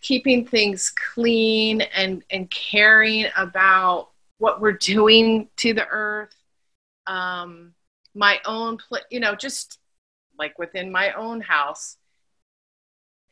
keeping 0.00 0.46
things 0.46 0.90
clean 1.12 1.82
and 1.82 2.24
and 2.30 2.50
caring 2.50 3.26
about 3.36 4.08
what 4.38 4.62
we're 4.62 4.72
doing 4.72 5.50
to 5.58 5.74
the 5.74 5.86
earth. 5.88 6.34
Um 7.06 7.74
my 8.14 8.40
own 8.46 8.78
pl- 8.78 9.04
you 9.10 9.20
know 9.20 9.34
just 9.34 9.80
like 10.38 10.58
within 10.58 10.90
my 10.90 11.12
own 11.12 11.42
house 11.42 11.98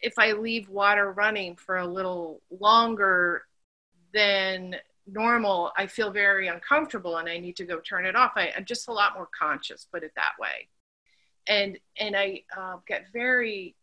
if 0.02 0.18
i 0.18 0.32
leave 0.32 0.68
water 0.68 1.12
running 1.12 1.56
for 1.56 1.78
a 1.78 1.86
little 1.86 2.40
longer 2.50 3.42
than 4.12 4.76
normal, 5.06 5.72
I 5.76 5.86
feel 5.86 6.10
very 6.10 6.48
uncomfortable 6.48 7.18
and 7.18 7.28
I 7.28 7.38
need 7.38 7.56
to 7.56 7.64
go 7.64 7.80
turn 7.80 8.06
it 8.06 8.16
off. 8.16 8.32
I, 8.36 8.52
am 8.56 8.64
just 8.64 8.88
a 8.88 8.92
lot 8.92 9.14
more 9.14 9.28
conscious, 9.38 9.86
put 9.90 10.02
it 10.02 10.12
that 10.16 10.32
way. 10.38 10.68
And 11.46 11.78
and 11.96 12.14
I 12.16 12.42
uh, 12.56 12.76
get 12.86 13.06
very 13.12 13.74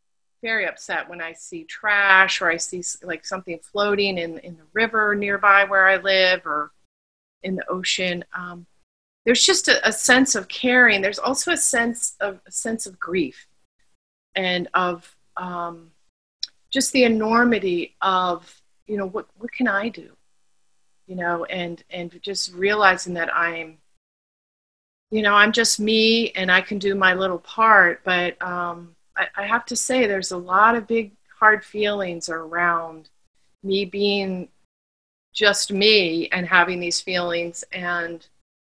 very 0.43 0.67
upset 0.67 1.10
when 1.10 1.19
I 1.19 1.34
see 1.34 1.63
trash 1.63 2.41
or 2.41 2.49
I 2.49 2.58
see 2.58 2.84
like 3.01 3.25
something 3.25 3.60
floating 3.60 4.17
in 4.17 4.38
in 4.39 4.56
the 4.56 4.67
river 4.73 5.15
nearby 5.15 5.65
where 5.65 5.88
I 5.88 5.97
live 5.97 6.45
or 6.45 6.71
in 7.43 7.56
the 7.56 7.67
ocean. 7.67 8.23
Um, 8.34 8.67
there's 9.25 9.45
just 9.45 9.67
a, 9.67 9.86
a, 9.86 9.91
sense 9.91 10.36
of 10.36 10.47
caring. 10.47 11.01
There's 11.01 11.19
also 11.19 11.51
a 11.51 11.58
sense 11.58 12.15
of 12.21 12.39
a 12.47 12.51
sense 12.51 12.86
of 12.86 12.99
grief 12.99 13.47
and 14.36 14.69
of 14.73 15.15
um, 15.36 15.91
just 16.77 16.91
the 16.93 17.03
enormity 17.03 17.95
of 18.01 18.61
you 18.87 18.97
know 18.97 19.07
what 19.07 19.25
what 19.37 19.51
can 19.51 19.67
I 19.67 19.89
do 19.89 20.17
you 21.07 21.15
know, 21.15 21.45
and 21.45 21.83
and 21.89 22.21
just 22.21 22.53
realizing 22.53 23.13
that 23.15 23.33
I'm, 23.33 23.77
you 25.09 25.21
know, 25.21 25.33
I'm 25.33 25.53
just 25.53 25.79
me 25.79 26.31
and 26.31 26.51
I 26.51 26.61
can 26.61 26.77
do 26.77 26.95
my 26.95 27.13
little 27.13 27.39
part. 27.39 28.03
But 28.03 28.39
um, 28.41 28.95
I, 29.15 29.27
I 29.37 29.47
have 29.47 29.65
to 29.67 29.75
say, 29.75 30.05
there's 30.05 30.31
a 30.31 30.37
lot 30.37 30.75
of 30.75 30.85
big 30.85 31.13
hard 31.39 31.63
feelings 31.63 32.29
around 32.29 33.09
me 33.63 33.85
being 33.85 34.49
just 35.33 35.71
me 35.71 36.27
and 36.29 36.45
having 36.45 36.79
these 36.79 36.99
feelings 36.99 37.63
and 37.71 38.27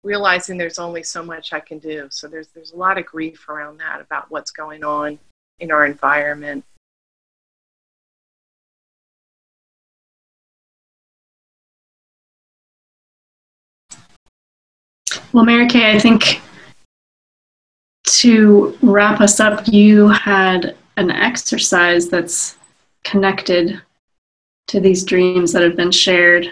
realizing 0.03 0.57
there's 0.57 0.79
only 0.79 1.03
so 1.03 1.23
much 1.23 1.51
I 1.51 1.59
can 1.59 1.79
do. 1.79 2.07
So 2.11 2.27
there's 2.27 2.49
there's 2.49 2.71
a 2.71 2.77
lot 2.77 2.99
of 2.99 3.07
grief 3.07 3.49
around 3.49 3.79
that 3.79 4.01
about 4.01 4.29
what's 4.29 4.51
going 4.51 4.83
on 4.83 5.17
in 5.59 5.71
our 5.71 5.85
environment. 5.85 6.63
Well, 15.31 15.45
Mary 15.45 15.67
Kay, 15.67 15.95
I 15.95 15.99
think 15.99 16.41
to 18.05 18.77
wrap 18.81 19.21
us 19.21 19.39
up, 19.39 19.67
you 19.67 20.07
had 20.07 20.75
an 20.97 21.11
exercise 21.11 22.09
that's 22.09 22.57
connected 23.03 23.81
to 24.67 24.79
these 24.79 25.03
dreams 25.03 25.51
that 25.53 25.61
have 25.61 25.75
been 25.75 25.91
shared 25.91 26.51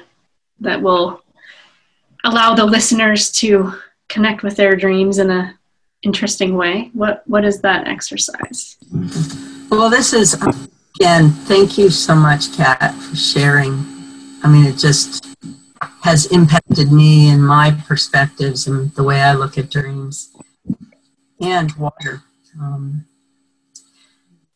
that 0.60 0.82
will 0.82 1.22
allow 2.24 2.54
the 2.54 2.66
listeners 2.66 3.32
to 3.32 3.74
connect 4.10 4.44
with 4.44 4.56
their 4.56 4.76
dreams 4.76 5.18
in 5.18 5.30
a 5.30 5.58
interesting 6.04 6.56
way. 6.56 6.90
What 6.94 7.24
what 7.28 7.44
is 7.44 7.62
that 7.62 7.88
exercise? 7.88 8.78
Well, 9.70 9.90
this 9.90 10.14
is 10.14 10.36
again, 10.96 11.32
thank 11.32 11.78
you 11.78 11.90
so 11.90 12.16
much, 12.16 12.56
Kat, 12.56 12.94
for 12.94 13.16
sharing. 13.16 13.86
I 14.44 14.50
mean, 14.50 14.66
it 14.66 14.78
just 14.78 15.27
has 16.08 16.26
impacted 16.28 16.90
me 16.90 17.30
and 17.30 17.46
my 17.46 17.70
perspectives 17.86 18.66
and 18.66 18.96
the 18.96 19.04
way 19.04 19.22
I 19.22 19.34
look 19.34 19.58
at 19.58 19.70
dreams 19.70 20.34
and 21.42 21.70
water. 21.74 22.24
Um, 22.58 23.06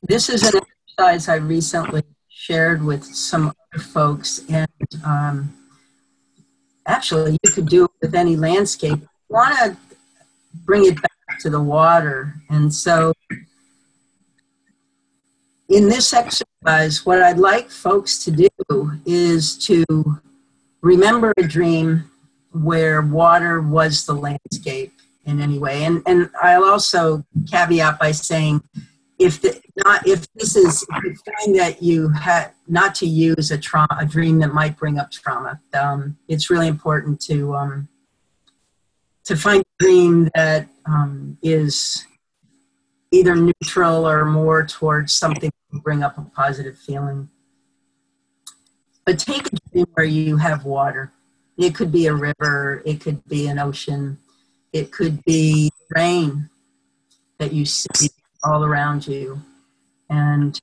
this 0.01 0.29
is 0.29 0.43
an 0.43 0.61
exercise 0.61 1.27
I 1.27 1.35
recently 1.35 2.03
shared 2.29 2.81
with 2.81 3.03
some 3.03 3.49
other 3.49 3.83
folks, 3.83 4.45
and 4.47 4.87
um, 5.03 5.53
actually, 6.85 7.37
you 7.43 7.51
could 7.51 7.67
do 7.67 7.83
it 7.83 7.91
with 8.01 8.15
any 8.15 8.37
landscape. 8.37 9.01
You 9.01 9.09
want 9.27 9.57
to 9.57 9.77
bring 10.63 10.85
it 10.85 10.95
back 11.01 11.39
to 11.41 11.49
the 11.49 11.61
water, 11.61 12.33
and 12.49 12.73
so 12.73 13.11
in 15.67 15.89
this 15.89 16.13
exercise, 16.13 17.05
what 17.05 17.21
I'd 17.21 17.39
like 17.39 17.69
folks 17.69 18.23
to 18.23 18.31
do 18.31 18.47
is 19.05 19.57
to 19.65 19.83
remember 20.81 21.33
a 21.37 21.43
dream 21.43 22.09
where 22.51 23.01
water 23.01 23.61
was 23.61 24.05
the 24.05 24.13
landscape 24.13 24.93
in 25.25 25.39
any 25.39 25.59
way. 25.59 25.83
And, 25.85 26.01
and 26.05 26.29
I'll 26.41 26.65
also 26.65 27.23
caveat 27.49 27.99
by 27.99 28.11
saying, 28.11 28.61
if 29.19 29.39
the, 29.39 29.61
not 29.85 30.07
if 30.07 30.25
this 30.33 30.55
is 30.55 30.83
find 30.89 31.55
that 31.59 31.81
you 31.81 32.09
had 32.09 32.51
not 32.67 32.95
to 32.95 33.05
use 33.05 33.51
a 33.51 33.57
trauma 33.57 33.95
a 33.99 34.05
dream 34.05 34.39
that 34.39 34.51
might 34.53 34.77
bring 34.77 34.97
up 34.97 35.11
trauma, 35.11 35.61
um, 35.73 36.17
it's 36.27 36.49
really 36.49 36.67
important 36.67 37.21
to 37.21 37.53
um, 37.53 37.87
to 39.25 39.35
find 39.35 39.61
a 39.61 39.83
dream 39.83 40.29
that 40.33 40.67
um, 40.87 41.37
is 41.43 42.07
either 43.11 43.35
neutral 43.35 44.07
or 44.07 44.25
more 44.25 44.65
towards 44.65 45.13
something 45.13 45.51
bring 45.71 46.03
up 46.03 46.17
a 46.17 46.21
positive 46.21 46.77
feeling. 46.77 47.29
But 49.05 49.19
take 49.19 49.47
a 49.47 49.55
dream 49.71 49.85
where 49.93 50.05
you 50.05 50.37
have 50.37 50.65
water. 50.65 51.11
It 51.57 51.75
could 51.75 51.91
be 51.91 52.07
a 52.07 52.13
river, 52.13 52.81
it 52.85 53.01
could 53.01 53.23
be 53.25 53.47
an 53.47 53.59
ocean, 53.59 54.17
it 54.73 54.91
could 54.91 55.23
be 55.25 55.71
rain 55.95 56.49
that 57.39 57.53
you 57.53 57.65
see 57.65 58.09
all 58.43 58.63
around 58.63 59.07
you. 59.07 59.41
And 60.09 60.59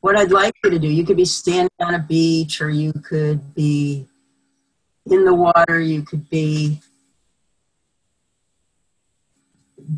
what 0.00 0.16
I'd 0.16 0.30
like 0.30 0.54
you 0.62 0.70
to 0.70 0.78
do, 0.78 0.88
you 0.88 1.04
could 1.04 1.16
be 1.16 1.24
standing 1.24 1.70
on 1.80 1.94
a 1.94 1.98
beach 1.98 2.60
or 2.60 2.70
you 2.70 2.92
could 2.92 3.54
be 3.54 4.06
in 5.06 5.24
the 5.24 5.34
water, 5.34 5.80
you 5.80 6.02
could 6.02 6.28
be 6.28 6.80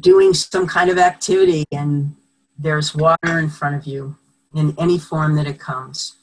doing 0.01 0.35
some 0.35 0.67
kind 0.67 0.91
of 0.91 0.99
activity 0.99 1.65
and 1.73 2.15
there's 2.59 2.95
water 2.95 3.39
in 3.39 3.49
front 3.49 3.77
of 3.77 3.87
you 3.87 4.17
in 4.55 4.75
any 4.79 4.99
form 4.99 5.37
that 5.37 5.47
it 5.47 5.59
comes. 5.59 6.15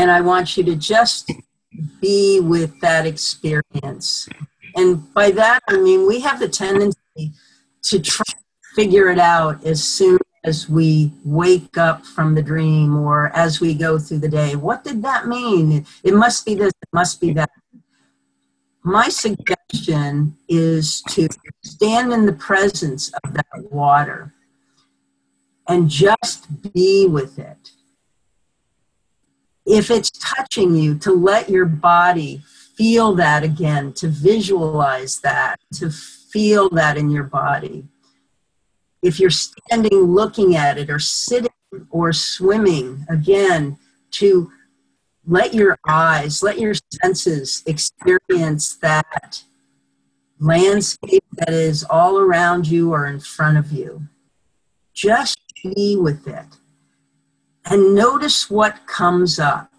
And 0.00 0.10
I 0.10 0.22
want 0.22 0.56
you 0.56 0.64
to 0.64 0.76
just 0.76 1.30
be 2.00 2.40
with 2.40 2.80
that 2.80 3.04
experience. 3.04 4.30
And 4.74 5.12
by 5.12 5.30
that, 5.32 5.60
I 5.68 5.76
mean, 5.76 6.06
we 6.06 6.20
have 6.20 6.40
the 6.40 6.48
tendency 6.48 7.34
to 7.82 8.00
try 8.00 8.24
to 8.26 8.36
figure 8.74 9.10
it 9.10 9.18
out 9.18 9.62
as 9.62 9.84
soon 9.84 10.16
as 10.42 10.70
we 10.70 11.12
wake 11.22 11.76
up 11.76 12.06
from 12.06 12.34
the 12.34 12.42
dream 12.42 12.96
or 12.96 13.30
as 13.36 13.60
we 13.60 13.74
go 13.74 13.98
through 13.98 14.20
the 14.20 14.28
day. 14.30 14.56
What 14.56 14.84
did 14.84 15.02
that 15.02 15.26
mean? 15.28 15.84
It 16.02 16.14
must 16.14 16.46
be 16.46 16.54
this, 16.54 16.72
it 16.82 16.88
must 16.94 17.20
be 17.20 17.34
that. 17.34 17.50
My 18.82 19.10
suggestion 19.10 20.34
is 20.48 21.02
to 21.10 21.28
stand 21.62 22.14
in 22.14 22.24
the 22.24 22.32
presence 22.32 23.12
of 23.22 23.34
that 23.34 23.70
water 23.70 24.32
and 25.68 25.90
just 25.90 26.72
be 26.72 27.06
with 27.06 27.38
it 27.38 27.72
if 29.66 29.90
it's 29.90 30.10
touching 30.10 30.74
you, 30.74 30.98
to 30.98 31.12
let 31.12 31.48
your 31.48 31.66
body 31.66 32.42
feel 32.76 33.14
that 33.14 33.42
again, 33.42 33.92
to 33.92 34.08
visualize 34.08 35.20
that, 35.20 35.60
to 35.74 35.90
feel 35.90 36.70
that 36.70 36.96
in 36.96 37.10
your 37.10 37.24
body. 37.24 37.84
If 39.02 39.18
you're 39.18 39.30
standing 39.30 40.02
looking 40.02 40.56
at 40.56 40.78
it 40.78 40.90
or 40.90 40.98
sitting 40.98 41.50
or 41.90 42.12
swimming, 42.12 43.04
again, 43.08 43.78
to 44.12 44.50
let 45.26 45.54
your 45.54 45.78
eyes, 45.86 46.42
let 46.42 46.58
your 46.58 46.74
senses 47.02 47.62
experience 47.66 48.76
that 48.76 49.42
landscape 50.38 51.24
that 51.34 51.50
is 51.50 51.84
all 51.84 52.18
around 52.18 52.66
you 52.66 52.92
or 52.92 53.06
in 53.06 53.20
front 53.20 53.58
of 53.58 53.70
you. 53.70 54.08
Just 54.94 55.38
be 55.62 55.96
with 55.96 56.26
it 56.26 56.46
and 57.66 57.94
notice 57.94 58.50
what 58.50 58.86
comes 58.86 59.38
up. 59.38 59.70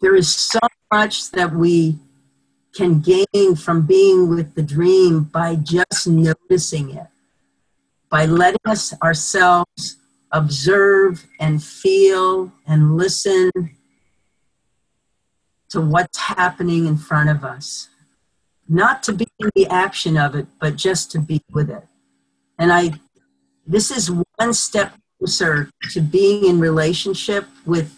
There 0.00 0.14
is 0.14 0.34
so 0.34 0.58
much 0.92 1.30
that 1.32 1.52
we 1.52 1.98
can 2.74 3.00
gain 3.00 3.56
from 3.56 3.86
being 3.86 4.28
with 4.28 4.54
the 4.54 4.62
dream 4.62 5.24
by 5.24 5.56
just 5.56 6.06
noticing 6.06 6.90
it, 6.90 7.06
by 8.10 8.26
letting 8.26 8.60
us 8.66 8.94
ourselves 9.02 9.96
observe 10.30 11.26
and 11.40 11.62
feel 11.62 12.52
and 12.66 12.96
listen 12.96 13.50
to 15.70 15.80
what's 15.80 16.18
happening 16.18 16.86
in 16.86 16.96
front 16.96 17.30
of 17.30 17.44
us. 17.44 17.88
Not 18.68 19.02
to 19.04 19.12
be 19.12 19.26
in 19.38 19.50
the 19.54 19.66
action 19.66 20.16
of 20.16 20.34
it, 20.34 20.46
but 20.60 20.76
just 20.76 21.10
to 21.12 21.18
be 21.18 21.42
with 21.50 21.70
it. 21.70 21.84
And 22.58 22.72
I, 22.72 22.92
this 23.66 23.90
is 23.90 24.10
one 24.10 24.52
step 24.52 24.92
closer 25.18 25.70
to 25.90 26.00
being 26.00 26.46
in 26.46 26.60
relationship 26.60 27.46
with 27.64 27.94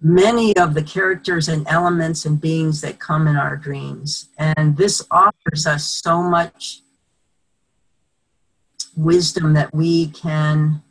many 0.00 0.56
of 0.56 0.74
the 0.74 0.82
characters 0.82 1.48
and 1.48 1.66
elements 1.68 2.24
and 2.24 2.40
beings 2.40 2.80
that 2.80 2.98
come 2.98 3.28
in 3.28 3.36
our 3.36 3.56
dreams. 3.56 4.28
And 4.36 4.76
this 4.76 5.06
offers 5.10 5.66
us 5.66 5.86
so 5.86 6.22
much 6.22 6.80
wisdom 8.96 9.54
that 9.54 9.72
we 9.74 10.08
can 10.08 10.82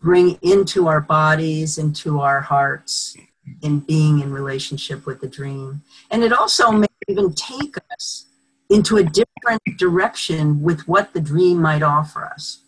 bring 0.00 0.38
into 0.42 0.88
our 0.88 1.00
bodies, 1.00 1.78
into 1.78 2.20
our 2.20 2.40
hearts, 2.40 3.16
in 3.62 3.80
being 3.80 4.20
in 4.20 4.32
relationship 4.32 5.06
with 5.06 5.20
the 5.20 5.28
dream. 5.28 5.82
And 6.10 6.24
it 6.24 6.32
also 6.32 6.72
may 6.72 6.86
even 7.08 7.32
take 7.34 7.76
us 7.92 8.26
into 8.68 8.96
a 8.96 9.04
different 9.04 9.62
direction 9.78 10.60
with 10.60 10.86
what 10.88 11.12
the 11.12 11.20
dream 11.20 11.62
might 11.62 11.82
offer 11.82 12.24
us. 12.24 12.62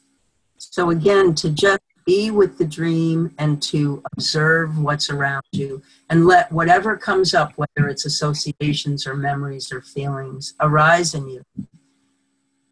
So 0.78 0.90
again, 0.90 1.34
to 1.34 1.50
just 1.50 1.80
be 2.06 2.30
with 2.30 2.56
the 2.56 2.64
dream 2.64 3.34
and 3.36 3.60
to 3.62 4.00
observe 4.12 4.78
what's 4.78 5.10
around 5.10 5.42
you 5.50 5.82
and 6.08 6.24
let 6.24 6.52
whatever 6.52 6.96
comes 6.96 7.34
up, 7.34 7.52
whether 7.56 7.88
it's 7.88 8.04
associations 8.04 9.04
or 9.04 9.16
memories 9.16 9.72
or 9.72 9.82
feelings, 9.82 10.54
arise 10.60 11.14
in 11.14 11.28
you. 11.28 11.42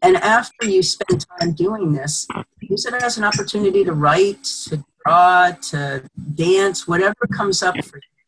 And 0.01 0.15
after 0.15 0.67
you 0.69 0.81
spend 0.81 1.25
time 1.37 1.51
doing 1.51 1.91
this, 1.91 2.25
use 2.61 2.85
it 2.85 2.93
as 2.93 3.17
an 3.17 3.25
opportunity 3.25 3.83
to 3.83 3.91
write, 3.91 4.45
to 4.69 4.85
draw, 5.03 5.51
to 5.51 6.03
dance, 6.35 6.87
whatever 6.87 7.27
comes 7.33 7.61
up 7.61 7.75
for 7.83 7.97
you. 7.97 8.23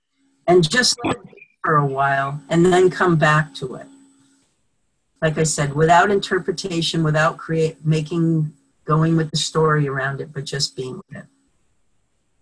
And 0.45 0.69
just 0.69 0.97
let 1.05 1.15
it 1.15 1.25
be 1.25 1.47
for 1.63 1.77
a 1.77 1.85
while 1.85 2.41
and 2.49 2.65
then 2.65 2.89
come 2.89 3.15
back 3.15 3.53
to 3.53 3.75
it. 3.75 3.87
Like 5.21 5.37
I 5.37 5.43
said, 5.43 5.73
without 5.73 6.11
interpretation, 6.11 7.01
without 7.01 7.37
create 7.37 7.85
making 7.85 8.51
going 8.89 9.15
with 9.15 9.29
the 9.29 9.37
story 9.37 9.87
around 9.87 10.19
it, 10.19 10.33
but 10.33 10.43
just 10.43 10.75
being 10.75 10.95
with 10.97 11.17
it. 11.17 11.25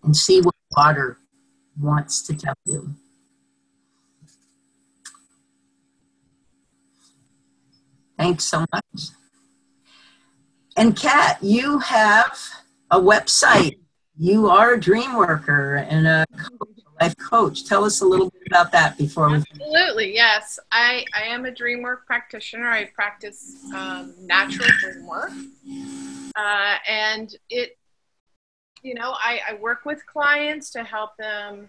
And 0.02 0.16
see 0.16 0.40
what 0.40 0.54
water 0.74 1.18
wants 1.78 2.22
to 2.22 2.34
tell 2.34 2.54
you. 2.64 2.94
Thanks 8.16 8.44
so 8.44 8.64
much. 8.72 9.08
And 10.74 10.96
Kat, 10.96 11.36
you 11.42 11.80
have 11.80 12.38
a 12.90 12.98
website. 12.98 13.78
You 14.16 14.48
are 14.48 14.72
a 14.72 14.80
dream 14.80 15.16
worker 15.16 15.86
and 15.90 16.06
a 16.06 16.24
life 16.98 17.14
coach. 17.18 17.66
Tell 17.66 17.84
us 17.84 18.00
a 18.00 18.06
little 18.06 18.30
bit 18.30 18.42
about 18.46 18.72
that 18.72 18.96
before 18.96 19.28
we. 19.28 19.34
Absolutely, 19.34 20.14
yes. 20.14 20.58
I, 20.72 21.04
I 21.14 21.24
am 21.24 21.44
a 21.44 21.50
dream 21.50 21.82
work 21.82 22.06
practitioner. 22.06 22.70
I 22.70 22.86
practice 22.86 23.56
um, 23.74 24.14
natural 24.18 24.68
dream 24.80 25.06
work. 25.06 25.30
Uh, 26.38 26.76
and 26.86 27.34
it, 27.50 27.76
you 28.82 28.94
know, 28.94 29.14
I, 29.18 29.40
I 29.50 29.54
work 29.54 29.84
with 29.84 30.06
clients 30.06 30.70
to 30.70 30.84
help 30.84 31.16
them 31.16 31.68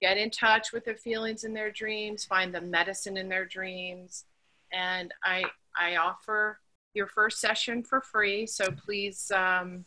get 0.00 0.18
in 0.18 0.28
touch 0.28 0.72
with 0.72 0.84
their 0.84 0.96
feelings 0.96 1.44
in 1.44 1.54
their 1.54 1.70
dreams, 1.70 2.24
find 2.24 2.52
the 2.52 2.60
medicine 2.60 3.16
in 3.16 3.28
their 3.28 3.44
dreams. 3.44 4.24
And 4.72 5.14
I, 5.22 5.44
I 5.78 5.96
offer 5.96 6.58
your 6.94 7.06
first 7.06 7.40
session 7.40 7.84
for 7.84 8.00
free. 8.00 8.44
So 8.44 8.72
please, 8.72 9.30
um, 9.30 9.84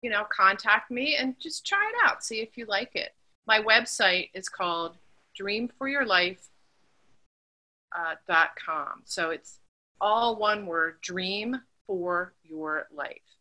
you 0.00 0.10
know, 0.10 0.24
contact 0.30 0.92
me 0.92 1.16
and 1.16 1.34
just 1.40 1.66
try 1.66 1.90
it 1.92 2.08
out. 2.08 2.22
See 2.22 2.40
if 2.40 2.56
you 2.56 2.66
like 2.66 2.94
it. 2.94 3.14
My 3.48 3.60
website 3.60 4.30
is 4.32 4.48
called 4.48 4.96
dreamforyourlife.com. 5.38 6.38
Uh, 7.92 9.02
so 9.04 9.30
it's 9.30 9.58
all 10.00 10.36
one 10.36 10.66
word, 10.66 11.00
dream 11.00 11.60
for 11.88 12.32
your 12.44 12.86
life 12.94 13.39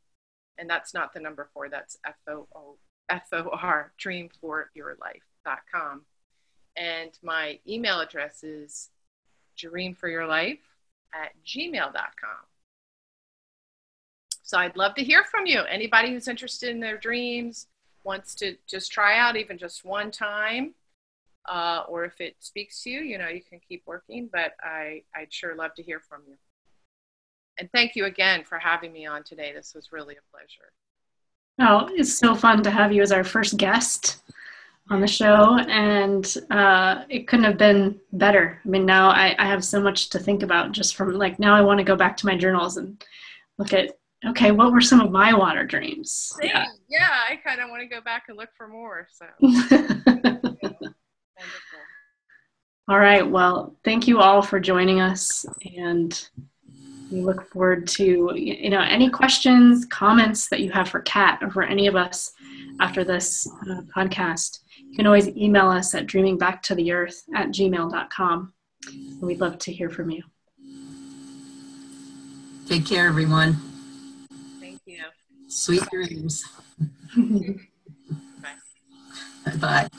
and 0.60 0.70
that's 0.70 0.94
not 0.94 1.14
the 1.14 1.20
number 1.20 1.50
four 1.54 1.70
that's 1.70 1.98
f-o-o 2.06 2.78
F 3.10 3.28
O 3.34 3.50
R, 3.52 3.92
dreamforyourlife.com. 4.00 6.02
And 6.78 7.12
my 7.24 7.60
email 7.68 8.00
address 8.00 8.44
is 8.44 8.90
dreamforyourlife 9.58 10.60
at 11.14 11.32
gmail.com. 11.46 12.46
So 14.44 14.58
I'd 14.58 14.78
love 14.78 14.96
to 14.96 15.04
hear 15.04 15.24
from 15.26 15.46
you. 15.46 15.62
Anybody 15.62 16.12
who's 16.12 16.28
interested 16.28 16.70
in 16.70 16.80
their 16.80 16.98
dreams, 16.98 17.68
wants 18.04 18.34
to 18.36 18.56
just 18.68 18.92
try 18.92 19.20
out 19.20 19.36
even 19.36 19.58
just 19.58 19.84
one 19.84 20.10
time, 20.10 20.74
uh, 21.48 21.84
or 21.88 22.06
if 22.06 22.22
it 22.22 22.36
speaks 22.40 22.82
to 22.84 22.90
you, 22.90 23.02
you 23.02 23.18
know, 23.18 23.28
you 23.28 23.42
can 23.42 23.60
keep 23.68 23.84
working. 23.86 24.30
But 24.32 24.54
I, 24.64 25.04
I'd 25.16 25.34
sure 25.34 25.56
love 25.56 25.74
to 25.76 25.84
hear 25.84 26.00
from 26.00 26.22
you. 26.28 26.36
And 27.60 27.70
thank 27.74 27.96
you 27.96 28.06
again 28.06 28.44
for 28.46 28.58
having 28.58 28.94
me 28.94 29.06
on 29.06 29.24
today. 29.24 29.52
This 29.54 29.74
was 29.76 29.92
really 29.92 30.16
a 30.16 30.32
pleasure. 30.32 30.72
Oh, 31.60 31.90
it's 31.94 32.18
so 32.18 32.36
fun 32.36 32.64
to 32.64 32.72
have 32.72 32.94
you 32.94 33.02
as 33.02 33.12
our 33.12 33.26
first 33.26 33.58
guest 33.58 34.22
on 34.90 35.02
the 35.02 35.08
show, 35.08 35.60
and 35.68 36.38
uh, 36.50 37.04
it 37.10 37.28
couldn't 37.28 37.46
have 37.46 37.58
been 37.58 38.00
better. 38.14 38.62
I 38.64 38.68
mean, 38.68 38.86
now 38.86 39.10
I, 39.10 39.36
I 39.38 39.46
have 39.46 39.64
so 39.64 39.82
much 39.82 40.10
to 40.10 40.20
think 40.20 40.42
about 40.42 40.72
just 40.72 40.96
from 40.96 41.14
like 41.14 41.38
now 41.38 41.54
I 41.54 41.62
want 41.62 41.80
to 41.80 41.84
go 41.84 41.98
back 41.98 42.16
to 42.18 42.26
my 42.26 42.38
journals 42.38 42.78
and 42.78 43.04
look 43.58 43.74
at 43.74 43.92
okay, 44.26 44.52
what 44.52 44.72
were 44.72 44.82
some 44.82 45.02
of 45.02 45.12
my 45.12 45.34
water 45.34 45.66
dreams? 45.66 46.34
Same. 46.40 46.50
Yeah, 46.50 46.66
yeah 46.90 47.10
I 47.30 47.36
kind 47.36 47.60
of 47.60 47.70
want 47.70 47.82
to 47.82 47.88
go 47.88 48.02
back 48.02 48.24
and 48.30 48.38
look 48.38 48.50
for 48.58 48.68
more. 48.68 49.08
So. 49.12 49.26
All 52.88 53.00
right. 53.00 53.30
Well, 53.30 53.76
thank 53.84 54.08
you 54.08 54.20
all 54.20 54.42
for 54.42 54.60
joining 54.60 55.00
us, 55.00 55.46
and 55.78 56.28
we 57.12 57.22
look 57.22 57.50
forward 57.50 57.88
to 57.88 58.32
you 58.36 58.70
know 58.70 58.82
any 58.82 59.10
questions, 59.10 59.86
comments 59.86 60.50
that 60.50 60.60
you 60.60 60.72
have 60.72 60.90
for 60.90 61.02
Kat 61.02 61.40
or 61.42 61.50
for 61.50 61.64
any 61.64 61.88
of 61.88 61.96
us 61.96 62.32
after 62.80 63.04
this 63.04 63.48
uh, 63.70 63.82
podcast. 63.96 64.60
You 64.78 64.96
can 64.96 65.08
always 65.08 65.28
email 65.30 65.70
us 65.70 65.94
at 65.94 66.08
dreamingbacktotheearth 66.08 67.24
at 67.36 67.50
gmail.com. 67.50 68.54
We'd 69.22 69.40
love 69.40 69.58
to 69.60 69.74
hear 69.74 69.90
from 69.90 70.10
you. 70.10 70.24
Take 72.68 72.86
care, 72.86 73.08
everyone. 73.08 73.58
Thank 74.60 74.82
you. 74.86 75.04
Sweet 75.48 75.84
dreams. 75.92 76.44
Bye. 77.16 78.56
Bye. 79.60 79.90